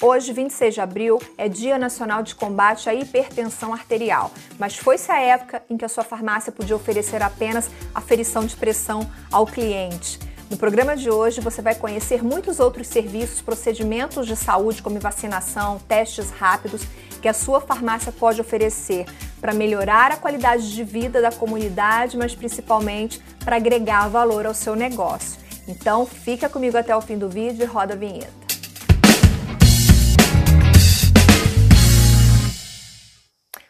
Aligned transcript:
Hoje, 0.00 0.30
26 0.30 0.74
de 0.74 0.80
abril, 0.82 1.18
é 1.38 1.48
Dia 1.48 1.78
Nacional 1.78 2.22
de 2.22 2.34
Combate 2.34 2.86
à 2.86 2.94
Hipertensão 2.94 3.72
Arterial, 3.72 4.30
mas 4.58 4.76
foi-se 4.76 5.10
a 5.10 5.18
época 5.18 5.62
em 5.70 5.76
que 5.78 5.86
a 5.86 5.88
sua 5.88 6.04
farmácia 6.04 6.52
podia 6.52 6.76
oferecer 6.76 7.22
apenas 7.22 7.70
aferição 7.94 8.44
de 8.44 8.54
pressão 8.56 9.10
ao 9.32 9.46
cliente. 9.46 10.18
No 10.50 10.58
programa 10.58 10.94
de 10.94 11.10
hoje, 11.10 11.40
você 11.40 11.62
vai 11.62 11.74
conhecer 11.74 12.22
muitos 12.22 12.60
outros 12.60 12.88
serviços, 12.88 13.40
procedimentos 13.40 14.26
de 14.26 14.36
saúde, 14.36 14.82
como 14.82 15.00
vacinação, 15.00 15.78
testes 15.88 16.30
rápidos, 16.30 16.82
que 17.22 17.26
a 17.26 17.32
sua 17.32 17.62
farmácia 17.62 18.12
pode 18.12 18.38
oferecer 18.38 19.06
para 19.40 19.54
melhorar 19.54 20.12
a 20.12 20.16
qualidade 20.16 20.74
de 20.74 20.84
vida 20.84 21.22
da 21.22 21.32
comunidade, 21.32 22.18
mas 22.18 22.34
principalmente 22.34 23.18
para 23.42 23.56
agregar 23.56 24.08
valor 24.08 24.44
ao 24.44 24.52
seu 24.52 24.76
negócio. 24.76 25.40
Então, 25.66 26.04
fica 26.04 26.50
comigo 26.50 26.76
até 26.76 26.94
o 26.94 27.00
fim 27.00 27.16
do 27.16 27.30
vídeo 27.30 27.62
e 27.62 27.66
roda 27.66 27.94
a 27.94 27.96
vinheta. 27.96 28.45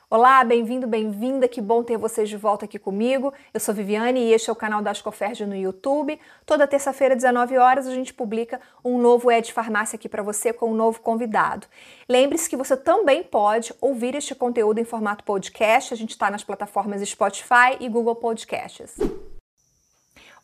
Olá, 0.09 0.45
bem-vindo, 0.45 0.87
bem-vinda, 0.87 1.49
que 1.49 1.61
bom 1.61 1.83
ter 1.83 1.97
vocês 1.97 2.29
de 2.29 2.37
volta 2.37 2.65
aqui 2.65 2.79
comigo. 2.79 3.35
Eu 3.53 3.59
sou 3.59 3.75
Viviane 3.75 4.21
e 4.21 4.33
este 4.33 4.49
é 4.49 4.53
o 4.53 4.55
canal 4.55 4.81
da 4.81 4.93
Ascoferd 4.93 5.45
no 5.45 5.57
YouTube. 5.57 6.17
Toda 6.47 6.65
terça-feira, 6.65 7.17
19 7.17 7.59
horas, 7.59 7.89
a 7.89 7.91
gente 7.93 8.15
publica 8.15 8.61
um 8.85 8.99
novo 8.99 9.33
Ed 9.33 9.53
Farmácia 9.53 9.97
aqui 9.97 10.09
para 10.09 10.23
você 10.23 10.53
com 10.53 10.71
um 10.71 10.77
novo 10.77 11.01
convidado. 11.01 11.67
Lembre-se 12.09 12.49
que 12.49 12.57
você 12.57 12.77
também 12.77 13.25
pode 13.25 13.75
ouvir 13.81 14.15
este 14.15 14.33
conteúdo 14.33 14.79
em 14.79 14.85
formato 14.85 15.25
podcast. 15.25 15.93
A 15.93 15.97
gente 15.97 16.11
está 16.11 16.31
nas 16.31 16.45
plataformas 16.45 17.03
Spotify 17.09 17.77
e 17.81 17.89
Google 17.89 18.15
Podcasts. 18.15 18.95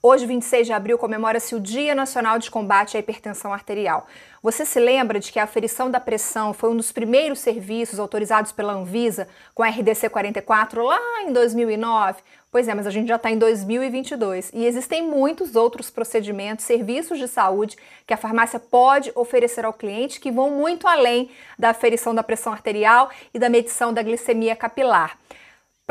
Hoje, 0.05 0.27
26 0.27 0.67
de 0.67 0.73
abril, 0.73 0.99
comemora-se 0.99 1.55
o 1.55 1.61
Dia 1.61 1.95
Nacional 1.95 2.37
de 2.37 2.51
Combate 2.51 2.97
à 2.97 3.01
Hipertensão 3.01 3.53
Arterial. 3.53 4.05
Você 4.43 4.67
se 4.67 4.81
lembra 4.81 5.21
de 5.21 5.31
que 5.31 5.39
a 5.39 5.45
aferição 5.45 5.89
da 5.89 6.01
pressão 6.01 6.53
foi 6.53 6.71
um 6.71 6.77
dos 6.77 6.91
primeiros 6.91 7.39
serviços 7.39 8.01
autorizados 8.01 8.51
pela 8.51 8.73
Anvisa 8.73 9.29
com 9.55 9.63
a 9.63 9.69
RDC 9.69 10.09
44 10.09 10.85
lá 10.85 10.99
em 11.23 11.33
2009? 11.33 12.21
Pois 12.51 12.67
é, 12.67 12.75
mas 12.75 12.89
a 12.89 12.91
gente 12.91 13.07
já 13.07 13.15
está 13.15 13.31
em 13.31 13.39
2022 13.39 14.51
e 14.53 14.67
existem 14.67 15.07
muitos 15.07 15.55
outros 15.55 15.89
procedimentos, 15.89 16.65
serviços 16.65 17.17
de 17.17 17.29
saúde 17.29 17.77
que 18.05 18.13
a 18.13 18.17
farmácia 18.17 18.59
pode 18.59 19.13
oferecer 19.15 19.65
ao 19.65 19.73
cliente 19.73 20.19
que 20.19 20.33
vão 20.33 20.51
muito 20.51 20.89
além 20.89 21.31
da 21.57 21.71
aferição 21.71 22.13
da 22.13 22.25
pressão 22.25 22.53
arterial 22.53 23.09
e 23.33 23.39
da 23.39 23.49
medição 23.49 23.95
da 23.95 24.03
glicemia 24.03 24.57
capilar 24.57 25.17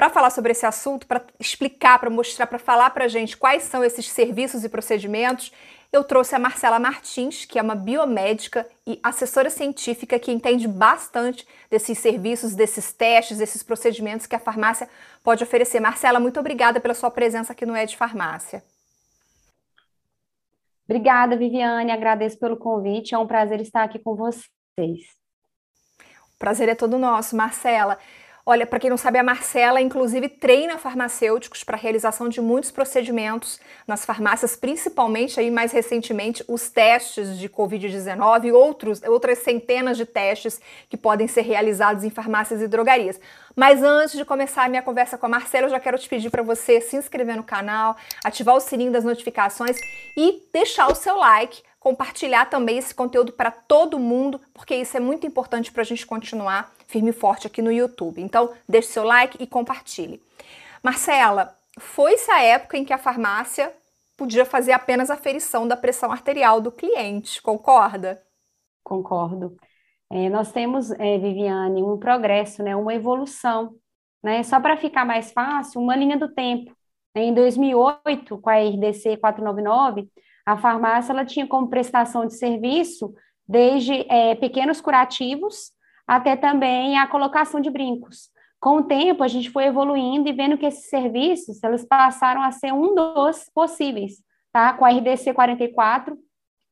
para 0.01 0.09
falar 0.09 0.31
sobre 0.31 0.51
esse 0.51 0.65
assunto, 0.65 1.05
para 1.05 1.23
explicar, 1.39 1.99
para 1.99 2.09
mostrar, 2.09 2.47
para 2.47 2.57
falar 2.57 2.89
para 2.89 3.05
a 3.05 3.07
gente 3.07 3.37
quais 3.37 3.61
são 3.61 3.83
esses 3.83 4.09
serviços 4.09 4.63
e 4.63 4.69
procedimentos, 4.69 5.51
eu 5.93 6.03
trouxe 6.03 6.33
a 6.33 6.39
Marcela 6.39 6.79
Martins, 6.79 7.45
que 7.45 7.59
é 7.59 7.61
uma 7.61 7.75
biomédica 7.75 8.67
e 8.87 8.99
assessora 9.03 9.51
científica 9.51 10.17
que 10.17 10.31
entende 10.31 10.67
bastante 10.67 11.47
desses 11.69 11.99
serviços, 11.99 12.55
desses 12.55 12.91
testes, 12.91 13.37
desses 13.37 13.61
procedimentos 13.61 14.25
que 14.25 14.35
a 14.35 14.39
farmácia 14.39 14.89
pode 15.23 15.43
oferecer. 15.43 15.79
Marcela, 15.79 16.19
muito 16.19 16.39
obrigada 16.39 16.79
pela 16.79 16.95
sua 16.95 17.11
presença 17.11 17.53
aqui 17.53 17.63
no 17.63 17.77
Ed 17.77 17.95
Farmácia. 17.95 18.63
Obrigada, 20.85 21.37
Viviane, 21.37 21.91
agradeço 21.91 22.39
pelo 22.39 22.57
convite, 22.57 23.13
é 23.13 23.19
um 23.19 23.27
prazer 23.27 23.61
estar 23.61 23.83
aqui 23.83 23.99
com 23.99 24.15
vocês. 24.15 25.21
O 26.33 26.39
prazer 26.39 26.69
é 26.69 26.73
todo 26.73 26.97
nosso, 26.97 27.35
Marcela. 27.35 27.99
Olha, 28.43 28.65
para 28.65 28.79
quem 28.79 28.89
não 28.89 28.97
sabe, 28.97 29.19
a 29.19 29.23
Marcela, 29.23 29.79
inclusive, 29.79 30.27
treina 30.27 30.77
farmacêuticos 30.77 31.63
para 31.63 31.77
a 31.77 31.79
realização 31.79 32.27
de 32.27 32.41
muitos 32.41 32.71
procedimentos 32.71 33.59
nas 33.87 34.03
farmácias, 34.03 34.55
principalmente 34.55 35.39
aí 35.39 35.51
mais 35.51 35.71
recentemente 35.71 36.43
os 36.47 36.69
testes 36.69 37.37
de 37.37 37.47
Covid-19 37.47 38.45
e 38.45 38.51
outros, 38.51 39.01
outras 39.03 39.39
centenas 39.39 39.95
de 39.95 40.05
testes 40.05 40.59
que 40.89 40.97
podem 40.97 41.27
ser 41.27 41.41
realizados 41.41 42.03
em 42.03 42.09
farmácias 42.09 42.61
e 42.61 42.67
drogarias. 42.67 43.19
Mas 43.55 43.83
antes 43.83 44.17
de 44.17 44.25
começar 44.25 44.63
a 44.63 44.69
minha 44.69 44.81
conversa 44.81 45.19
com 45.19 45.27
a 45.27 45.29
Marcela, 45.29 45.67
eu 45.67 45.71
já 45.71 45.79
quero 45.79 45.99
te 45.99 46.09
pedir 46.09 46.31
para 46.31 46.41
você 46.41 46.81
se 46.81 46.95
inscrever 46.95 47.35
no 47.35 47.43
canal, 47.43 47.95
ativar 48.23 48.55
o 48.55 48.59
sininho 48.59 48.91
das 48.91 49.03
notificações 49.03 49.77
e 50.17 50.41
deixar 50.51 50.91
o 50.91 50.95
seu 50.95 51.15
like 51.17 51.61
compartilhar 51.81 52.45
também 52.45 52.77
esse 52.77 52.93
conteúdo 52.93 53.33
para 53.33 53.49
todo 53.49 53.97
mundo, 53.97 54.39
porque 54.53 54.75
isso 54.75 54.95
é 54.95 54.99
muito 54.99 55.25
importante 55.25 55.71
para 55.71 55.81
a 55.81 55.85
gente 55.85 56.05
continuar 56.05 56.71
firme 56.85 57.09
e 57.09 57.13
forte 57.13 57.47
aqui 57.47 57.59
no 57.59 57.71
YouTube. 57.71 58.21
Então, 58.21 58.53
deixe 58.69 58.89
seu 58.89 59.03
like 59.03 59.35
e 59.41 59.47
compartilhe. 59.47 60.21
Marcela, 60.83 61.57
foi-se 61.79 62.29
a 62.29 62.39
época 62.43 62.77
em 62.77 62.85
que 62.85 62.93
a 62.93 62.99
farmácia 62.99 63.73
podia 64.15 64.45
fazer 64.45 64.73
apenas 64.73 65.09
a 65.09 65.17
ferição 65.17 65.67
da 65.67 65.75
pressão 65.75 66.11
arterial 66.11 66.61
do 66.61 66.71
cliente, 66.71 67.41
concorda? 67.41 68.21
Concordo. 68.83 69.57
É, 70.11 70.29
nós 70.29 70.51
temos, 70.51 70.91
é, 70.91 71.17
Viviane, 71.17 71.81
um 71.81 71.97
progresso, 71.97 72.61
né, 72.61 72.75
uma 72.75 72.93
evolução. 72.93 73.73
Né? 74.21 74.43
Só 74.43 74.59
para 74.59 74.77
ficar 74.77 75.03
mais 75.03 75.31
fácil, 75.31 75.81
uma 75.81 75.95
linha 75.95 76.17
do 76.17 76.31
tempo. 76.31 76.75
Em 77.15 77.33
2008, 77.33 78.37
com 78.37 78.49
a 78.51 78.57
RDC 78.57 79.17
499, 79.17 80.11
a 80.45 80.57
farmácia 80.57 81.13
ela 81.13 81.25
tinha 81.25 81.47
como 81.47 81.69
prestação 81.69 82.25
de 82.25 82.35
serviço 82.35 83.13
desde 83.47 84.05
é, 84.09 84.35
pequenos 84.35 84.79
curativos 84.81 85.71
até 86.07 86.35
também 86.35 86.97
a 86.97 87.07
colocação 87.07 87.59
de 87.61 87.69
brincos. 87.69 88.29
Com 88.59 88.77
o 88.77 88.83
tempo, 88.83 89.23
a 89.23 89.27
gente 89.27 89.49
foi 89.49 89.65
evoluindo 89.65 90.29
e 90.29 90.33
vendo 90.33 90.57
que 90.57 90.65
esses 90.65 90.89
serviços 90.89 91.63
eles 91.63 91.83
passaram 91.83 92.41
a 92.41 92.51
ser 92.51 92.71
um 92.73 92.93
dos 92.93 93.49
possíveis, 93.53 94.21
tá? 94.51 94.73
Com 94.73 94.85
a 94.85 94.89
RDC 94.89 95.33
44, 95.33 96.17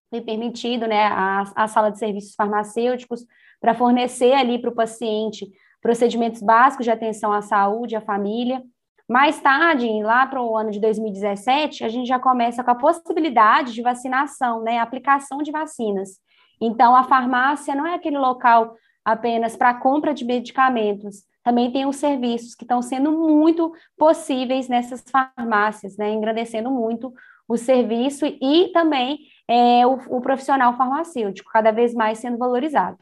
foi 0.10 0.22
permitido, 0.22 0.88
né, 0.88 1.06
a, 1.06 1.44
a 1.56 1.68
sala 1.68 1.92
de 1.92 2.00
serviços 2.00 2.36
farmacêuticos 2.36 3.26
para 3.60 3.76
fornecer 3.76 4.34
ali 4.34 4.60
para 4.60 4.70
o 4.70 4.76
paciente 4.76 5.50
procedimentos 5.82 6.42
básicos 6.42 6.86
de 6.86 6.92
atenção 6.92 7.32
à 7.32 7.42
saúde, 7.42 7.96
à 7.96 8.02
família, 8.02 8.62
mais 9.10 9.42
tarde, 9.42 9.88
lá 10.04 10.28
para 10.28 10.40
o 10.40 10.56
ano 10.56 10.70
de 10.70 10.80
2017, 10.80 11.84
a 11.84 11.90
gente 11.90 12.08
já 12.08 12.20
começa 12.20 12.64
com 12.64 12.70
a 12.70 12.76
possibilidade 12.76 13.74
de 13.74 13.82
vacinação, 13.82 14.62
né, 14.62 14.78
aplicação 14.78 15.40
de 15.40 15.52
vacinas. 15.52 16.20
Então, 16.62 16.96
a 16.96 17.04
farmácia 17.04 17.74
não 17.74 17.88
é 17.88 17.96
aquele 17.96 18.20
local 18.20 18.76
apenas 19.04 19.56
para 19.56 19.74
compra 19.74 20.14
de 20.14 20.24
medicamentos, 20.24 21.24
também 21.44 21.72
tem 21.72 21.88
os 21.88 21.96
serviços 21.96 22.54
que 22.54 22.64
estão 22.64 22.82
sendo 22.84 23.12
muito 23.12 23.74
possíveis 23.98 24.68
nessas 24.68 25.04
farmácias, 25.10 25.98
né, 25.98 26.12
engrandecendo 26.12 26.70
muito 26.70 27.12
o 27.48 27.58
serviço 27.58 28.28
e 28.28 28.70
também 28.72 29.18
é, 29.48 29.88
o, 29.88 30.18
o 30.18 30.22
profissional 30.22 30.78
farmacêutico, 30.78 31.50
cada 31.52 31.72
vez 31.72 31.96
mais 31.96 32.20
sendo 32.20 32.38
valorizado. 32.38 33.00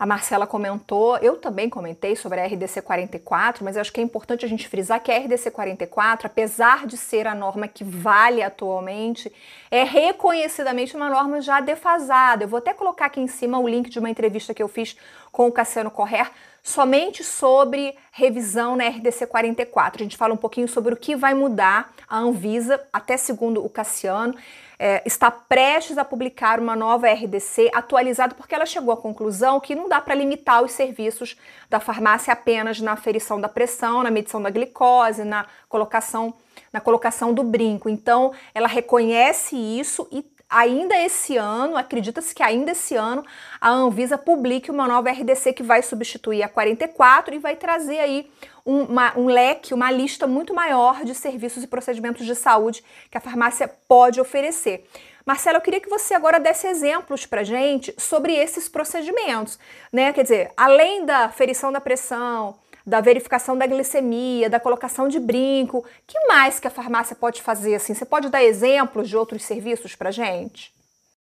A 0.00 0.06
Marcela 0.06 0.46
comentou, 0.46 1.18
eu 1.18 1.36
também 1.36 1.68
comentei 1.68 2.16
sobre 2.16 2.40
a 2.40 2.46
RDC 2.46 2.80
44, 2.80 3.62
mas 3.62 3.76
acho 3.76 3.92
que 3.92 4.00
é 4.00 4.02
importante 4.02 4.46
a 4.46 4.48
gente 4.48 4.66
frisar 4.66 4.98
que 4.98 5.12
a 5.12 5.18
RDC 5.18 5.50
44, 5.50 6.26
apesar 6.26 6.86
de 6.86 6.96
ser 6.96 7.26
a 7.26 7.34
norma 7.34 7.68
que 7.68 7.84
vale 7.84 8.42
atualmente, 8.42 9.30
é 9.70 9.82
reconhecidamente 9.82 10.96
uma 10.96 11.10
norma 11.10 11.42
já 11.42 11.60
defasada. 11.60 12.44
Eu 12.44 12.48
vou 12.48 12.56
até 12.56 12.72
colocar 12.72 13.04
aqui 13.04 13.20
em 13.20 13.26
cima 13.26 13.58
o 13.58 13.68
link 13.68 13.90
de 13.90 13.98
uma 13.98 14.08
entrevista 14.08 14.54
que 14.54 14.62
eu 14.62 14.68
fiz 14.68 14.96
com 15.30 15.46
o 15.46 15.52
Cassiano 15.52 15.90
Correr 15.90 16.30
somente 16.62 17.22
sobre 17.24 17.96
revisão 18.12 18.76
na 18.76 18.88
RDC 18.88 19.26
44. 19.26 20.00
A 20.00 20.04
gente 20.04 20.16
fala 20.16 20.34
um 20.34 20.38
pouquinho 20.38 20.68
sobre 20.68 20.94
o 20.94 20.96
que 20.96 21.16
vai 21.16 21.34
mudar 21.34 21.92
a 22.08 22.18
Anvisa, 22.18 22.80
até 22.92 23.16
segundo 23.16 23.64
o 23.64 23.68
Cassiano 23.68 24.34
é, 24.80 25.02
está 25.04 25.30
prestes 25.30 25.98
a 25.98 26.04
publicar 26.06 26.58
uma 26.58 26.74
nova 26.74 27.06
RDC 27.06 27.70
atualizada, 27.74 28.34
porque 28.34 28.54
ela 28.54 28.64
chegou 28.64 28.94
à 28.94 28.96
conclusão 28.96 29.60
que 29.60 29.74
não 29.74 29.90
dá 29.90 30.00
para 30.00 30.14
limitar 30.14 30.62
os 30.64 30.72
serviços 30.72 31.36
da 31.68 31.78
farmácia 31.78 32.32
apenas 32.32 32.80
na 32.80 32.92
aferição 32.92 33.38
da 33.38 33.46
pressão, 33.46 34.02
na 34.02 34.10
medição 34.10 34.40
da 34.40 34.48
glicose, 34.48 35.22
na 35.22 35.44
colocação, 35.68 36.32
na 36.72 36.80
colocação 36.80 37.34
do 37.34 37.42
brinco. 37.42 37.90
Então, 37.90 38.32
ela 38.54 38.66
reconhece 38.66 39.54
isso 39.54 40.08
e 40.10 40.22
ainda 40.50 40.94
esse 41.00 41.36
ano, 41.36 41.76
acredita-se 41.76 42.34
que 42.34 42.42
ainda 42.42 42.72
esse 42.72 42.96
ano, 42.96 43.24
a 43.60 43.70
Anvisa 43.70 44.18
publique 44.18 44.70
uma 44.70 44.88
nova 44.88 45.10
RDC 45.10 45.52
que 45.52 45.62
vai 45.62 45.80
substituir 45.80 46.42
a 46.42 46.48
44 46.48 47.34
e 47.34 47.38
vai 47.38 47.54
trazer 47.54 47.98
aí 48.00 48.30
um, 48.66 48.82
uma, 48.82 49.16
um 49.16 49.26
leque, 49.26 49.72
uma 49.72 49.90
lista 49.90 50.26
muito 50.26 50.52
maior 50.52 51.04
de 51.04 51.14
serviços 51.14 51.62
e 51.62 51.66
procedimentos 51.66 52.26
de 52.26 52.34
saúde 52.34 52.82
que 53.10 53.16
a 53.16 53.20
farmácia 53.20 53.68
pode 53.88 54.20
oferecer. 54.20 54.84
Marcela, 55.24 55.58
eu 55.58 55.62
queria 55.62 55.80
que 55.80 55.88
você 55.88 56.14
agora 56.14 56.40
desse 56.40 56.66
exemplos 56.66 57.26
para 57.26 57.44
gente 57.44 57.94
sobre 57.98 58.34
esses 58.34 58.68
procedimentos, 58.68 59.58
né? 59.92 60.12
Quer 60.12 60.22
dizer, 60.22 60.50
além 60.56 61.04
da 61.04 61.28
ferição 61.28 61.70
da 61.70 61.80
pressão, 61.80 62.56
da 62.86 63.00
verificação 63.00 63.56
da 63.56 63.66
glicemia, 63.66 64.50
da 64.50 64.60
colocação 64.60 65.08
de 65.08 65.18
brinco, 65.18 65.84
que 66.06 66.18
mais 66.26 66.58
que 66.58 66.66
a 66.66 66.70
farmácia 66.70 67.16
pode 67.16 67.42
fazer 67.42 67.74
assim? 67.74 67.94
Você 67.94 68.04
pode 68.04 68.28
dar 68.28 68.42
exemplos 68.42 69.08
de 69.08 69.16
outros 69.16 69.42
serviços 69.42 69.94
para 69.94 70.10
gente? 70.10 70.72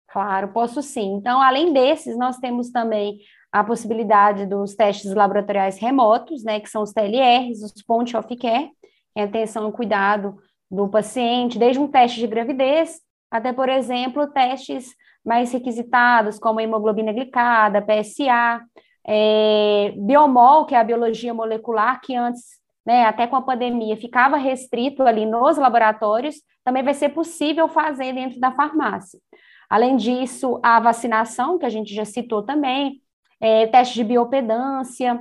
Claro, 0.08 0.48
posso 0.50 0.82
sim. 0.82 1.14
Então, 1.14 1.42
além 1.42 1.72
desses, 1.72 2.18
nós 2.18 2.38
temos 2.38 2.72
também 2.72 3.20
a 3.52 3.64
possibilidade 3.64 4.46
dos 4.46 4.76
testes 4.76 5.14
laboratoriais 5.14 5.78
remotos, 5.78 6.44
né, 6.44 6.60
que 6.60 6.70
são 6.70 6.84
os 6.84 6.94
TLRs, 6.94 7.64
os 7.64 7.82
Point 7.84 8.16
of 8.16 8.28
Care, 8.38 8.72
é 9.16 9.24
atenção 9.24 9.70
e 9.70 9.72
cuidado 9.72 10.38
do 10.70 10.88
paciente, 10.88 11.58
desde 11.58 11.80
um 11.80 11.88
teste 11.88 12.20
de 12.20 12.28
gravidez 12.28 13.00
até, 13.32 13.54
por 13.54 13.70
exemplo, 13.70 14.28
testes 14.28 14.90
mais 15.24 15.52
requisitados, 15.52 16.40
como 16.40 16.60
a 16.60 16.64
hemoglobina 16.64 17.14
glicada, 17.14 17.82
PSA, 17.82 18.62
é, 19.12 19.92
biomol, 19.98 20.66
que 20.66 20.76
é 20.76 20.78
a 20.78 20.84
biologia 20.84 21.34
molecular, 21.34 22.00
que 22.00 22.16
antes, 22.16 22.44
né, 22.86 23.06
até 23.06 23.26
com 23.26 23.36
a 23.36 23.42
pandemia, 23.42 23.98
ficava 23.98 24.38
restrito 24.38 25.02
ali 25.02 25.26
nos 25.26 25.58
laboratórios, 25.58 26.36
também 26.64 26.84
vai 26.84 26.94
ser 26.94 27.10
possível 27.10 27.68
fazer 27.68 28.14
dentro 28.14 28.40
da 28.40 28.52
farmácia. 28.52 29.20
Além 29.68 29.96
disso, 29.96 30.60
a 30.62 30.80
vacinação, 30.80 31.58
que 31.58 31.66
a 31.66 31.70
gente 31.70 31.92
já 31.92 32.06
citou 32.06 32.44
também, 32.44 33.02
é, 33.42 33.66
teste 33.66 33.96
de 33.96 34.04
biopedância, 34.04 35.20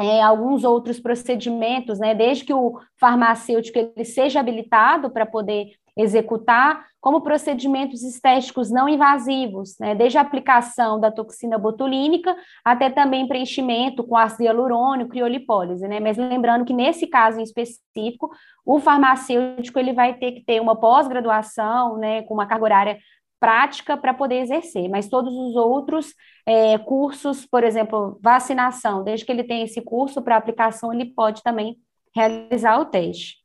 é, 0.00 0.22
alguns 0.22 0.64
outros 0.64 0.98
procedimentos, 0.98 1.98
né, 1.98 2.14
desde 2.14 2.44
que 2.44 2.54
o 2.54 2.80
farmacêutico 2.96 3.78
ele 3.78 4.06
seja 4.06 4.40
habilitado 4.40 5.10
para 5.10 5.26
poder 5.26 5.72
executar, 5.98 6.86
como 7.00 7.20
procedimentos 7.20 8.02
estéticos 8.02 8.70
não 8.70 8.88
invasivos, 8.88 9.76
né, 9.80 9.94
desde 9.94 10.16
a 10.16 10.20
aplicação 10.20 10.98
da 11.00 11.10
toxina 11.10 11.58
botulínica 11.58 12.36
até 12.64 12.88
também 12.88 13.26
preenchimento 13.26 14.04
com 14.04 14.16
ácido 14.16 14.44
hialurônico, 14.44 15.10
criolipólise, 15.10 15.86
né, 15.88 15.98
mas 15.98 16.16
lembrando 16.16 16.64
que 16.64 16.72
nesse 16.72 17.06
caso 17.06 17.40
em 17.40 17.42
específico, 17.42 18.30
o 18.64 18.78
farmacêutico 18.78 19.78
ele 19.78 19.92
vai 19.92 20.14
ter 20.14 20.32
que 20.32 20.44
ter 20.44 20.60
uma 20.60 20.76
pós-graduação, 20.76 21.96
né, 21.98 22.22
com 22.22 22.34
uma 22.34 22.46
carga 22.46 22.64
horária 22.64 22.98
prática 23.40 23.96
para 23.96 24.14
poder 24.14 24.40
exercer, 24.40 24.88
mas 24.88 25.08
todos 25.08 25.32
os 25.32 25.56
outros 25.56 26.14
é, 26.46 26.78
cursos, 26.78 27.46
por 27.46 27.62
exemplo, 27.64 28.18
vacinação, 28.22 29.04
desde 29.04 29.24
que 29.24 29.32
ele 29.32 29.44
tenha 29.44 29.64
esse 29.64 29.80
curso 29.80 30.22
para 30.22 30.36
aplicação, 30.36 30.92
ele 30.92 31.06
pode 31.06 31.42
também 31.42 31.76
realizar 32.14 32.80
o 32.80 32.86
teste. 32.86 33.36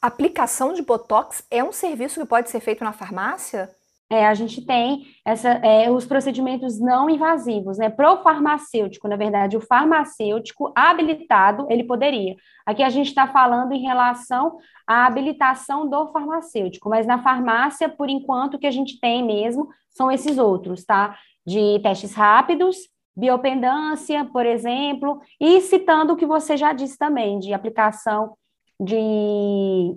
Aplicação 0.00 0.72
de 0.72 0.82
Botox 0.82 1.44
é 1.50 1.62
um 1.62 1.72
serviço 1.72 2.20
que 2.20 2.26
pode 2.26 2.50
ser 2.50 2.60
feito 2.60 2.84
na 2.84 2.92
farmácia? 2.92 3.68
É, 4.08 4.26
a 4.26 4.32
gente 4.32 4.64
tem 4.64 5.04
essa, 5.24 5.48
é, 5.48 5.90
os 5.90 6.06
procedimentos 6.06 6.80
não 6.80 7.10
invasivos, 7.10 7.78
né? 7.78 7.90
Pro 7.90 8.22
farmacêutico, 8.22 9.08
na 9.08 9.16
verdade, 9.16 9.56
o 9.56 9.60
farmacêutico 9.60 10.72
habilitado, 10.74 11.66
ele 11.68 11.82
poderia. 11.82 12.36
Aqui 12.64 12.82
a 12.82 12.88
gente 12.88 13.08
está 13.08 13.26
falando 13.26 13.72
em 13.72 13.82
relação 13.82 14.56
à 14.86 15.04
habilitação 15.04 15.86
do 15.86 16.10
farmacêutico, 16.12 16.88
mas 16.88 17.04
na 17.04 17.20
farmácia, 17.20 17.88
por 17.88 18.08
enquanto, 18.08 18.54
o 18.54 18.58
que 18.58 18.68
a 18.68 18.70
gente 18.70 18.98
tem 19.00 19.22
mesmo 19.26 19.68
são 19.90 20.10
esses 20.12 20.38
outros, 20.38 20.84
tá? 20.84 21.18
De 21.44 21.80
testes 21.80 22.14
rápidos, 22.14 22.76
biopendância, 23.16 24.24
por 24.26 24.46
exemplo, 24.46 25.20
e 25.40 25.60
citando 25.60 26.12
o 26.12 26.16
que 26.16 26.24
você 26.24 26.56
já 26.56 26.72
disse 26.72 26.96
também, 26.96 27.40
de 27.40 27.52
aplicação 27.52 28.36
de, 28.80 29.96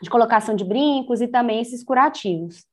de 0.00 0.10
colocação 0.10 0.54
de 0.54 0.64
brincos 0.64 1.20
e 1.20 1.28
também 1.28 1.60
esses 1.60 1.84
curativos. 1.84 2.64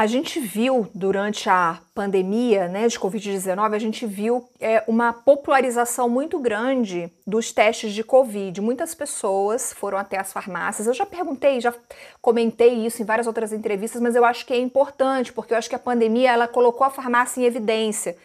A 0.00 0.06
gente 0.06 0.40
viu 0.40 0.88
durante 0.94 1.50
a 1.50 1.78
pandemia 1.94 2.68
né, 2.68 2.88
de 2.88 2.98
Covid-19, 2.98 3.74
a 3.74 3.78
gente 3.78 4.06
viu 4.06 4.48
é, 4.58 4.82
uma 4.88 5.12
popularização 5.12 6.08
muito 6.08 6.38
grande 6.38 7.12
dos 7.26 7.52
testes 7.52 7.92
de 7.92 8.02
Covid. 8.02 8.62
Muitas 8.62 8.94
pessoas 8.94 9.74
foram 9.74 9.98
até 9.98 10.18
as 10.18 10.32
farmácias. 10.32 10.86
Eu 10.86 10.94
já 10.94 11.04
perguntei, 11.04 11.60
já 11.60 11.74
comentei 12.22 12.86
isso 12.86 13.02
em 13.02 13.04
várias 13.04 13.26
outras 13.26 13.52
entrevistas, 13.52 14.00
mas 14.00 14.16
eu 14.16 14.24
acho 14.24 14.46
que 14.46 14.54
é 14.54 14.58
importante, 14.58 15.34
porque 15.34 15.52
eu 15.52 15.58
acho 15.58 15.68
que 15.68 15.76
a 15.76 15.78
pandemia 15.78 16.32
ela 16.32 16.48
colocou 16.48 16.86
a 16.86 16.90
farmácia 16.90 17.42
em 17.42 17.44
evidência. 17.44 18.16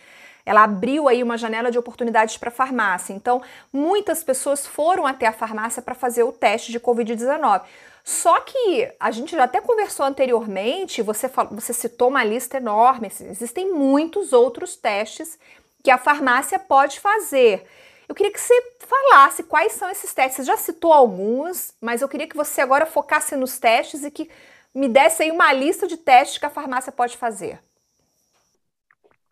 Ela 0.46 0.64
abriu 0.64 1.08
aí 1.08 1.24
uma 1.24 1.38
janela 1.38 1.72
de 1.72 1.80
oportunidades 1.80 2.38
para 2.38 2.52
farmácia. 2.52 3.14
Então, 3.14 3.42
muitas 3.74 4.24
pessoas 4.24 4.68
foram 4.68 5.08
até 5.08 5.26
a 5.26 5.34
farmácia 5.34 5.82
para 5.82 5.96
fazer 5.96 6.24
o 6.24 6.32
teste 6.32 6.72
de 6.72 6.80
Covid-19. 6.80 7.62
Só 8.04 8.40
que 8.42 8.88
a 9.00 9.10
gente 9.10 9.32
já 9.32 9.46
até 9.46 9.60
conversou 9.60 10.06
anteriormente, 10.06 11.02
você, 11.02 11.28
você 11.50 11.74
citou 11.74 12.10
uma 12.10 12.24
lista 12.24 12.58
enorme, 12.58 13.08
assim, 13.08 13.28
existem 13.28 13.74
muitos 13.74 14.32
outros 14.32 14.76
testes 14.76 15.40
que 15.84 15.90
a 15.90 15.98
farmácia 15.98 16.60
pode 16.60 17.00
fazer. 17.00 17.66
Eu 18.08 18.14
queria 18.14 18.32
que 18.32 18.40
você 18.40 18.54
falasse 18.80 19.42
quais 19.44 19.74
são 19.74 19.90
esses 19.90 20.14
testes. 20.14 20.38
Você 20.38 20.44
já 20.44 20.58
citou 20.58 20.94
alguns, 20.94 21.74
mas 21.82 22.02
eu 22.04 22.08
queria 22.08 22.28
que 22.28 22.38
você 22.38 22.62
agora 22.62 22.86
focasse 22.86 23.36
nos 23.36 23.58
testes 23.58 24.04
e 24.04 24.12
que 24.12 24.30
me 24.74 24.88
desse 24.88 25.24
aí 25.24 25.32
uma 25.32 25.52
lista 25.52 25.88
de 25.88 25.98
testes 25.98 26.38
que 26.38 26.46
a 26.46 26.50
farmácia 26.50 26.92
pode 26.92 27.18
fazer. 27.18 27.60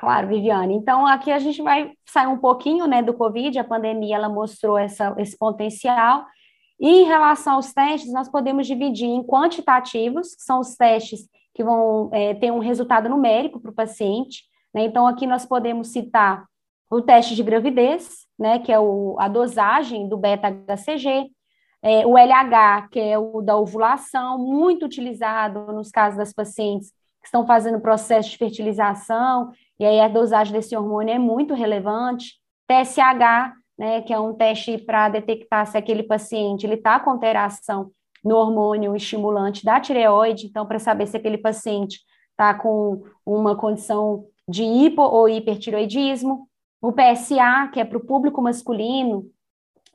Claro, 0.03 0.27
Viviane. 0.27 0.75
Então, 0.75 1.07
aqui 1.07 1.31
a 1.31 1.39
gente 1.39 1.61
vai 1.61 1.93
sair 2.05 2.27
um 2.27 2.37
pouquinho 2.37 2.85
né, 2.85 3.01
do 3.01 3.13
Covid, 3.13 3.57
a 3.57 3.63
pandemia 3.63 4.17
ela 4.17 4.27
mostrou 4.27 4.77
essa, 4.77 5.15
esse 5.17 5.37
potencial, 5.37 6.25
e 6.77 7.03
em 7.03 7.05
relação 7.05 7.53
aos 7.53 7.71
testes, 7.71 8.11
nós 8.11 8.27
podemos 8.27 8.67
dividir 8.67 9.07
em 9.07 9.23
quantitativos, 9.23 10.35
que 10.35 10.41
são 10.41 10.59
os 10.59 10.75
testes 10.75 11.21
que 11.55 11.63
vão 11.63 12.09
é, 12.11 12.33
ter 12.33 12.51
um 12.51 12.59
resultado 12.59 13.07
numérico 13.07 13.61
para 13.61 13.71
o 13.71 13.73
paciente. 13.73 14.43
Né? 14.73 14.83
Então, 14.83 15.07
aqui 15.07 15.25
nós 15.25 15.45
podemos 15.45 15.87
citar 15.87 16.43
o 16.91 17.01
teste 17.01 17.33
de 17.33 17.41
gravidez, 17.41 18.27
né, 18.37 18.59
que 18.59 18.73
é 18.73 18.79
o, 18.79 19.15
a 19.17 19.29
dosagem 19.29 20.09
do 20.09 20.17
beta-HCG, 20.17 21.31
é, 21.81 22.05
o 22.05 22.17
LH, 22.17 22.89
que 22.91 22.99
é 22.99 23.17
o 23.17 23.41
da 23.41 23.55
ovulação, 23.55 24.37
muito 24.37 24.85
utilizado 24.85 25.71
nos 25.71 25.89
casos 25.89 26.17
das 26.17 26.33
pacientes 26.33 26.91
que 27.23 27.27
estão 27.29 27.47
fazendo 27.47 27.79
processo 27.79 28.29
de 28.29 28.37
fertilização, 28.37 29.51
e 29.79 29.85
aí 29.85 30.01
a 30.01 30.09
dosagem 30.09 30.51
desse 30.51 30.75
hormônio 30.75 31.15
é 31.15 31.17
muito 31.17 31.53
relevante. 31.53 32.33
TSH, 32.67 33.53
né, 33.77 34.01
que 34.01 34.13
é 34.13 34.19
um 34.19 34.33
teste 34.33 34.77
para 34.77 35.07
detectar 35.07 35.65
se 35.65 35.77
aquele 35.77 36.03
paciente 36.03 36.65
ele 36.65 36.75
está 36.75 36.99
com 36.99 37.09
alteração 37.09 37.91
no 38.23 38.35
hormônio 38.35 38.95
estimulante 38.95 39.65
da 39.65 39.79
tireoide, 39.79 40.47
então 40.47 40.65
para 40.65 40.79
saber 40.79 41.07
se 41.07 41.17
aquele 41.17 41.37
paciente 41.37 42.01
está 42.31 42.53
com 42.53 43.03
uma 43.25 43.55
condição 43.55 44.25
de 44.47 44.63
hipo 44.63 45.01
ou 45.01 45.29
hipertiroidismo, 45.29 46.47
o 46.81 46.91
PSA, 46.91 47.69
que 47.71 47.79
é 47.79 47.85
para 47.85 47.97
o 47.97 48.05
público 48.05 48.41
masculino, 48.41 49.25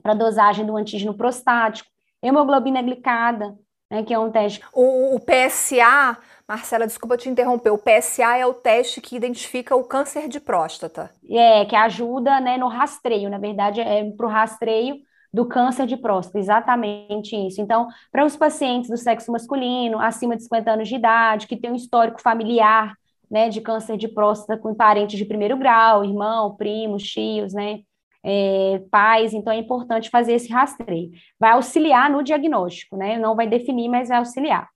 para 0.01 0.15
dosagem 0.15 0.65
do 0.65 0.75
antígeno 0.75 1.13
prostático, 1.13 1.89
hemoglobina 2.21 2.81
glicada, 2.81 3.55
né, 3.89 4.03
que 4.03 4.13
é 4.13 4.19
um 4.19 4.31
teste. 4.31 4.63
O, 4.73 5.15
o 5.15 5.19
PSA 5.19 6.17
Marcela, 6.49 6.87
desculpa 6.87 7.15
te 7.15 7.29
interromper. 7.29 7.69
O 7.69 7.77
PSA 7.77 8.37
é 8.37 8.43
o 8.43 8.55
teste 8.55 8.99
que 8.99 9.15
identifica 9.15 9.75
o 9.75 9.83
câncer 9.83 10.27
de 10.27 10.39
próstata. 10.39 11.11
É, 11.29 11.63
que 11.65 11.75
ajuda 11.75 12.39
né, 12.39 12.57
no 12.57 12.67
rastreio, 12.67 13.29
na 13.29 13.37
verdade, 13.37 13.79
é 13.81 14.03
para 14.09 14.25
o 14.25 14.29
rastreio 14.29 14.95
do 15.31 15.45
câncer 15.45 15.85
de 15.85 15.95
próstata, 15.95 16.39
exatamente 16.39 17.35
isso. 17.35 17.61
Então, 17.61 17.87
para 18.11 18.25
os 18.25 18.35
pacientes 18.35 18.89
do 18.89 18.97
sexo 18.97 19.31
masculino, 19.31 19.99
acima 19.99 20.35
de 20.35 20.41
50 20.41 20.71
anos 20.71 20.87
de 20.87 20.95
idade, 20.95 21.45
que 21.45 21.55
tem 21.55 21.71
um 21.71 21.75
histórico 21.75 22.19
familiar, 22.19 22.95
né, 23.29 23.47
de 23.47 23.61
câncer 23.61 23.95
de 23.95 24.07
próstata 24.07 24.59
com 24.59 24.73
parentes 24.73 25.19
de 25.19 25.25
primeiro 25.25 25.55
grau, 25.55 26.03
irmão, 26.03 26.55
primos, 26.55 27.03
tios, 27.03 27.53
né, 27.53 27.81
é, 28.23 28.81
pais, 28.89 29.35
então 29.35 29.53
é 29.53 29.57
importante 29.57 30.09
fazer 30.09 30.33
esse 30.33 30.51
rastreio. 30.51 31.11
Vai 31.39 31.51
auxiliar 31.51 32.09
no 32.09 32.23
diagnóstico, 32.23 32.97
né, 32.97 33.19
não 33.19 33.35
vai 33.35 33.45
definir, 33.45 33.87
mas 33.87 34.09
vai 34.09 34.17
auxiliar. 34.17 34.67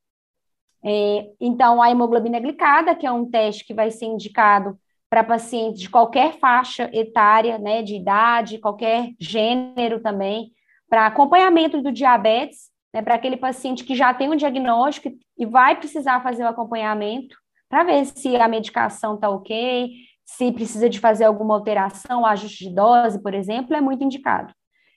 É, 0.86 1.28
então, 1.40 1.82
a 1.82 1.90
hemoglobina 1.90 2.40
glicada, 2.40 2.96
que 2.96 3.06
é 3.06 3.12
um 3.12 3.30
teste 3.30 3.66
que 3.66 3.74
vai 3.74 3.90
ser 3.90 4.06
indicado 4.06 4.78
para 5.10 5.24
pacientes 5.24 5.80
de 5.80 5.90
qualquer 5.90 6.34
faixa 6.40 6.90
etária, 6.92 7.58
né, 7.58 7.82
de 7.82 7.96
idade, 7.96 8.58
qualquer 8.58 9.12
gênero 9.20 10.02
também, 10.02 10.52
para 10.90 11.06
acompanhamento 11.06 11.82
do 11.82 11.92
diabetes, 11.92 12.72
né, 12.94 13.02
para 13.02 13.16
aquele 13.16 13.38
paciente 13.38 13.84
que 13.84 13.96
já 13.96 14.14
tem 14.14 14.30
um 14.30 14.36
diagnóstico 14.36 15.10
e 15.38 15.46
vai 15.46 15.76
precisar 15.76 16.22
fazer 16.22 16.44
o 16.44 16.48
acompanhamento 16.48 17.36
para 17.70 17.84
ver 17.84 18.06
se 18.06 18.36
a 18.36 18.48
medicação 18.48 19.16
está 19.16 19.30
ok, 19.30 19.92
se 20.26 20.52
precisa 20.52 20.90
de 20.90 21.00
fazer 21.00 21.26
alguma 21.26 21.56
alteração, 21.56 22.26
ajuste 22.26 22.70
de 22.70 22.76
dose, 22.76 23.22
por 23.22 23.34
exemplo, 23.34 23.76
é 23.76 23.82
muito 23.82 24.04
indicado. 24.04 24.54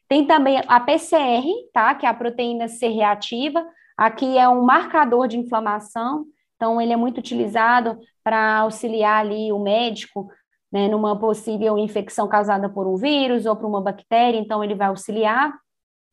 Tem 0.09 0.26
também 0.26 0.61
a 0.66 0.81
PCR, 0.81 1.47
tá, 1.73 1.95
que 1.95 2.07
é 2.07 2.09
a 2.09 2.14
proteína 2.14 2.69
C 2.69 2.88
reativa, 2.88 3.64
Aqui 3.97 4.37
é 4.37 4.49
um 4.49 4.62
marcador 4.62 5.26
de 5.26 5.38
inflamação, 5.38 6.26
então 6.57 6.81
ele 6.81 6.93
é 6.93 6.97
muito 6.97 7.19
utilizado 7.19 7.99
para 8.23 8.59
auxiliar 8.59 9.21
ali 9.21 9.53
o 9.53 9.59
médico 9.59 10.29
né, 10.71 10.88
numa 10.88 11.19
possível 11.19 11.79
infecção 11.79 12.29
causada 12.29 12.69
por 12.69 12.87
um 12.87 12.97
vírus 12.97 13.47
ou 13.47 13.57
por 13.57 13.67
uma 13.67 13.81
bactéria, 13.81 14.38
então 14.38 14.62
ele 14.62 14.75
vai 14.75 14.88
auxiliar. 14.88 15.53